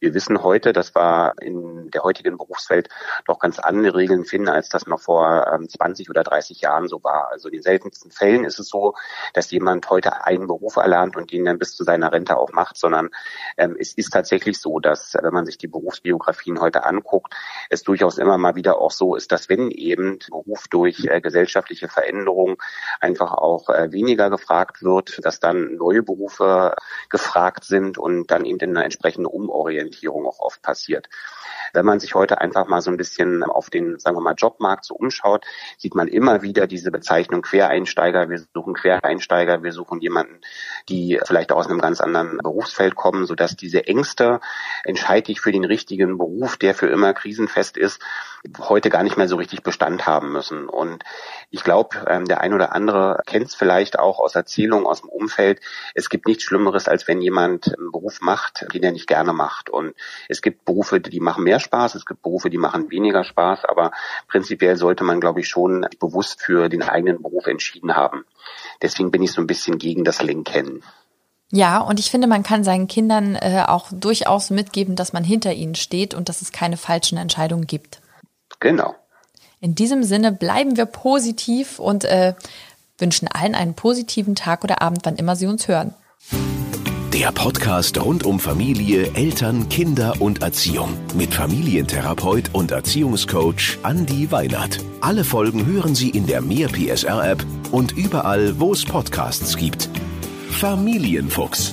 Wir 0.01 0.15
wissen 0.15 0.43
heute, 0.43 0.73
dass 0.73 0.95
wir 0.95 1.35
in 1.41 1.91
der 1.91 2.03
heutigen 2.03 2.37
Berufswelt 2.37 2.89
doch 3.27 3.39
ganz 3.39 3.59
andere 3.59 3.97
Regeln 3.97 4.25
finden, 4.25 4.49
als 4.49 4.69
das 4.69 4.87
noch 4.87 5.01
vor 5.01 5.59
20 5.69 6.07
ähm, 6.07 6.11
oder 6.11 6.23
30 6.23 6.61
Jahren 6.61 6.89
so 6.89 7.03
war. 7.03 7.29
Also 7.31 7.49
in 7.49 7.55
den 7.55 7.63
seltensten 7.63 8.11
Fällen 8.11 8.45
ist 8.45 8.59
es 8.59 8.69
so, 8.69 8.95
dass 9.33 9.51
jemand 9.51 9.89
heute 9.91 10.25
einen 10.25 10.47
Beruf 10.47 10.77
erlernt 10.77 11.17
und 11.17 11.33
den 11.33 11.45
dann 11.45 11.59
bis 11.59 11.77
zu 11.77 11.85
seiner 11.85 12.13
Rente 12.13 12.37
auch 12.37 12.53
macht, 12.53 12.77
sondern 12.77 13.11
ähm, 13.57 13.77
es 13.79 13.95
ist 13.95 14.13
tatsächlich 14.13 14.61
so, 14.61 14.81
dass 14.81 15.15
wenn 15.21 15.33
man 15.33 15.47
sich 15.47 15.59
die 15.59 15.69
Berufsbiografien 15.69 16.61
heute 16.61 16.85
anguckt, 16.85 17.35
es 17.71 17.83
durchaus 17.83 18.19
immer 18.19 18.39
mal 18.39 18.57
wieder 18.57 18.79
auch 18.81 18.91
so 18.91 19.15
ist, 19.15 19.33
dass 19.33 19.49
wenn 19.49 19.71
eben 19.71 20.19
Beruf 20.29 20.69
durch 20.69 21.05
äh, 21.07 21.21
gesellschaftliche 21.21 21.89
Veränderungen 21.89 22.57
einfach 23.01 23.33
auch 23.33 23.69
äh, 23.69 23.93
weniger 23.93 24.31
gefragt 24.31 24.83
wird, 24.83 25.25
dass 25.25 25.41
dann 25.41 25.77
neue 25.77 26.03
Berufe 26.03 26.75
gefragt 27.09 27.65
sind 27.65 27.99
und 27.99 28.31
dann 28.31 28.45
eben 28.45 28.71
eine 28.71 28.85
entsprechende 28.85 29.29
Umorientierung 29.29 29.84
auch 30.35 30.41
oft 30.41 30.63
passiert. 30.63 31.09
Wenn 31.73 31.85
man 31.85 32.01
sich 32.01 32.15
heute 32.15 32.41
einfach 32.41 32.67
mal 32.67 32.81
so 32.81 32.91
ein 32.91 32.97
bisschen 32.97 33.43
auf 33.43 33.71
den, 33.71 33.99
sagen 33.99 34.17
wir 34.17 34.21
mal, 34.21 34.35
Jobmarkt 34.35 34.85
so 34.85 34.95
umschaut, 34.95 35.45
sieht 35.77 35.95
man 35.95 36.09
immer 36.09 36.43
wieder 36.43 36.67
diese 36.67 36.91
Bezeichnung 36.91 37.43
Quereinsteiger. 37.43 38.29
Wir 38.31 38.45
suchen 38.55 38.75
Quereinsteiger, 38.75 39.63
wir 39.63 39.73
suchen 39.73 40.01
jemanden, 40.01 40.41
die 40.89 41.21
vielleicht 41.25 41.53
aus 41.53 41.67
einem 41.67 41.81
ganz 41.81 42.01
anderen 42.01 42.39
Berufsfeld 42.39 42.95
kommen, 42.95 43.27
sodass 43.27 43.57
diese 43.57 43.87
Ängste, 43.87 44.41
entscheide 44.85 45.33
ich 45.33 45.41
für 45.41 45.53
den 45.53 45.65
richtigen 45.65 46.19
Beruf, 46.19 46.57
der 46.57 46.75
für 46.75 46.87
immer 46.87 47.13
krisenfest 47.13 47.77
ist, 47.77 48.01
heute 48.59 48.91
gar 48.91 49.03
nicht 49.03 49.17
mehr 49.17 49.29
so 49.29 49.37
richtig 49.37 49.63
Bestand 49.63 50.07
haben 50.07 50.33
müssen. 50.33 50.69
Und 50.69 51.03
ich 51.51 51.65
glaube, 51.65 52.05
ähm, 52.07 52.27
der 52.27 52.41
ein 52.41 52.53
oder 52.53 52.73
andere 52.73 53.21
kennt 53.27 53.47
es 53.47 53.55
vielleicht 53.55 53.99
auch 53.99 54.19
aus 54.19 54.35
Erzählungen 54.35 54.87
aus 54.87 55.01
dem 55.01 55.09
Umfeld. 55.09 55.61
Es 55.95 56.11
gibt 56.11 56.27
nichts 56.27 56.45
Schlimmeres, 56.45 56.89
als 56.89 57.09
wenn 57.09 57.23
jemand 57.23 57.77
einen 57.77 57.91
Beruf 57.91 58.21
macht, 58.21 58.67
den 58.75 58.83
er 58.83 58.93
nicht 58.93 59.07
gerne 59.07 59.33
macht. 59.33 59.71
Und 59.71 59.95
es 60.29 60.43
gibt 60.43 60.65
Berufe, 60.65 61.01
die 61.01 61.21
machen 61.21 61.45
mehr 61.45 61.61
Spaß, 61.61 61.95
es 61.95 62.07
gibt 62.07 62.23
Berufe, 62.23 62.51
die 62.51 62.59
machen 62.59 62.91
weniger 62.91 63.25
Spaß, 63.25 63.65
aber 63.65 63.93
prinzipiell 64.29 64.77
sollte 64.77 65.05
man, 65.05 65.21
glaube 65.21 65.41
ich, 65.41 65.49
schon 65.49 65.87
bewusst 65.99 66.43
für 66.43 66.69
den 66.69 66.83
eigenen 66.83 67.23
Beruf 67.23 67.47
entschieden 67.47 67.97
haben. 67.97 68.25
Deswegen 68.83 69.11
bin 69.11 69.23
ich 69.23 69.33
so 69.33 69.41
ein 69.41 69.47
bisschen 69.47 69.79
gegen 69.79 70.05
das 70.05 70.23
Lenken. 70.23 70.83
Ja, 71.51 71.79
und 71.79 72.01
ich 72.01 72.11
finde, 72.11 72.27
man 72.27 72.43
kann 72.43 72.65
seinen 72.65 72.89
Kindern 72.89 73.37
äh, 73.37 73.63
auch 73.67 73.87
durchaus 73.93 74.51
mitgeben, 74.51 74.97
dass 74.97 75.13
man 75.13 75.23
hinter 75.23 75.53
ihnen 75.53 75.77
steht 75.77 76.13
und 76.13 76.29
dass 76.29 76.43
es 76.43 76.51
keine 76.51 76.77
falschen 76.77 77.17
Entscheidungen 77.17 77.67
gibt. 77.67 78.01
Genau. 78.61 78.95
In 79.61 79.75
diesem 79.75 80.03
Sinne 80.05 80.33
bleiben 80.33 80.77
wir 80.77 80.87
positiv 80.87 81.79
und 81.79 82.05
äh, 82.05 82.35
wünschen 82.99 83.29
allen 83.29 83.55
einen 83.55 83.75
positiven 83.75 84.35
Tag 84.35 84.65
oder 84.65 84.83
Abend, 84.83 85.01
wann 85.05 85.17
immer 85.17 85.37
Sie 85.37 85.47
uns 85.47 85.69
hören. 85.69 85.95
Der 87.15 87.31
Podcast 87.31 88.05
rund 88.05 88.25
um 88.25 88.41
Familie, 88.41 89.09
Eltern, 89.15 89.69
Kinder 89.69 90.15
und 90.21 90.43
Erziehung 90.43 90.99
mit 91.15 91.33
Familientherapeut 91.33 92.51
und 92.53 92.73
Erziehungscoach 92.73 93.79
Andi 93.85 94.33
Weinert. 94.33 94.81
Alle 95.01 95.23
Folgen 95.23 95.65
hören 95.65 95.95
Sie 95.95 96.11
in 96.11 96.27
der 96.27 96.41
Mehr 96.41 96.69
PSR 96.69 97.31
App 97.31 97.47
und 97.71 97.93
überall, 97.93 98.59
wo 98.59 98.73
es 98.73 98.85
Podcasts 98.85 99.57
gibt. 99.57 99.89
Familienfuchs, 100.51 101.73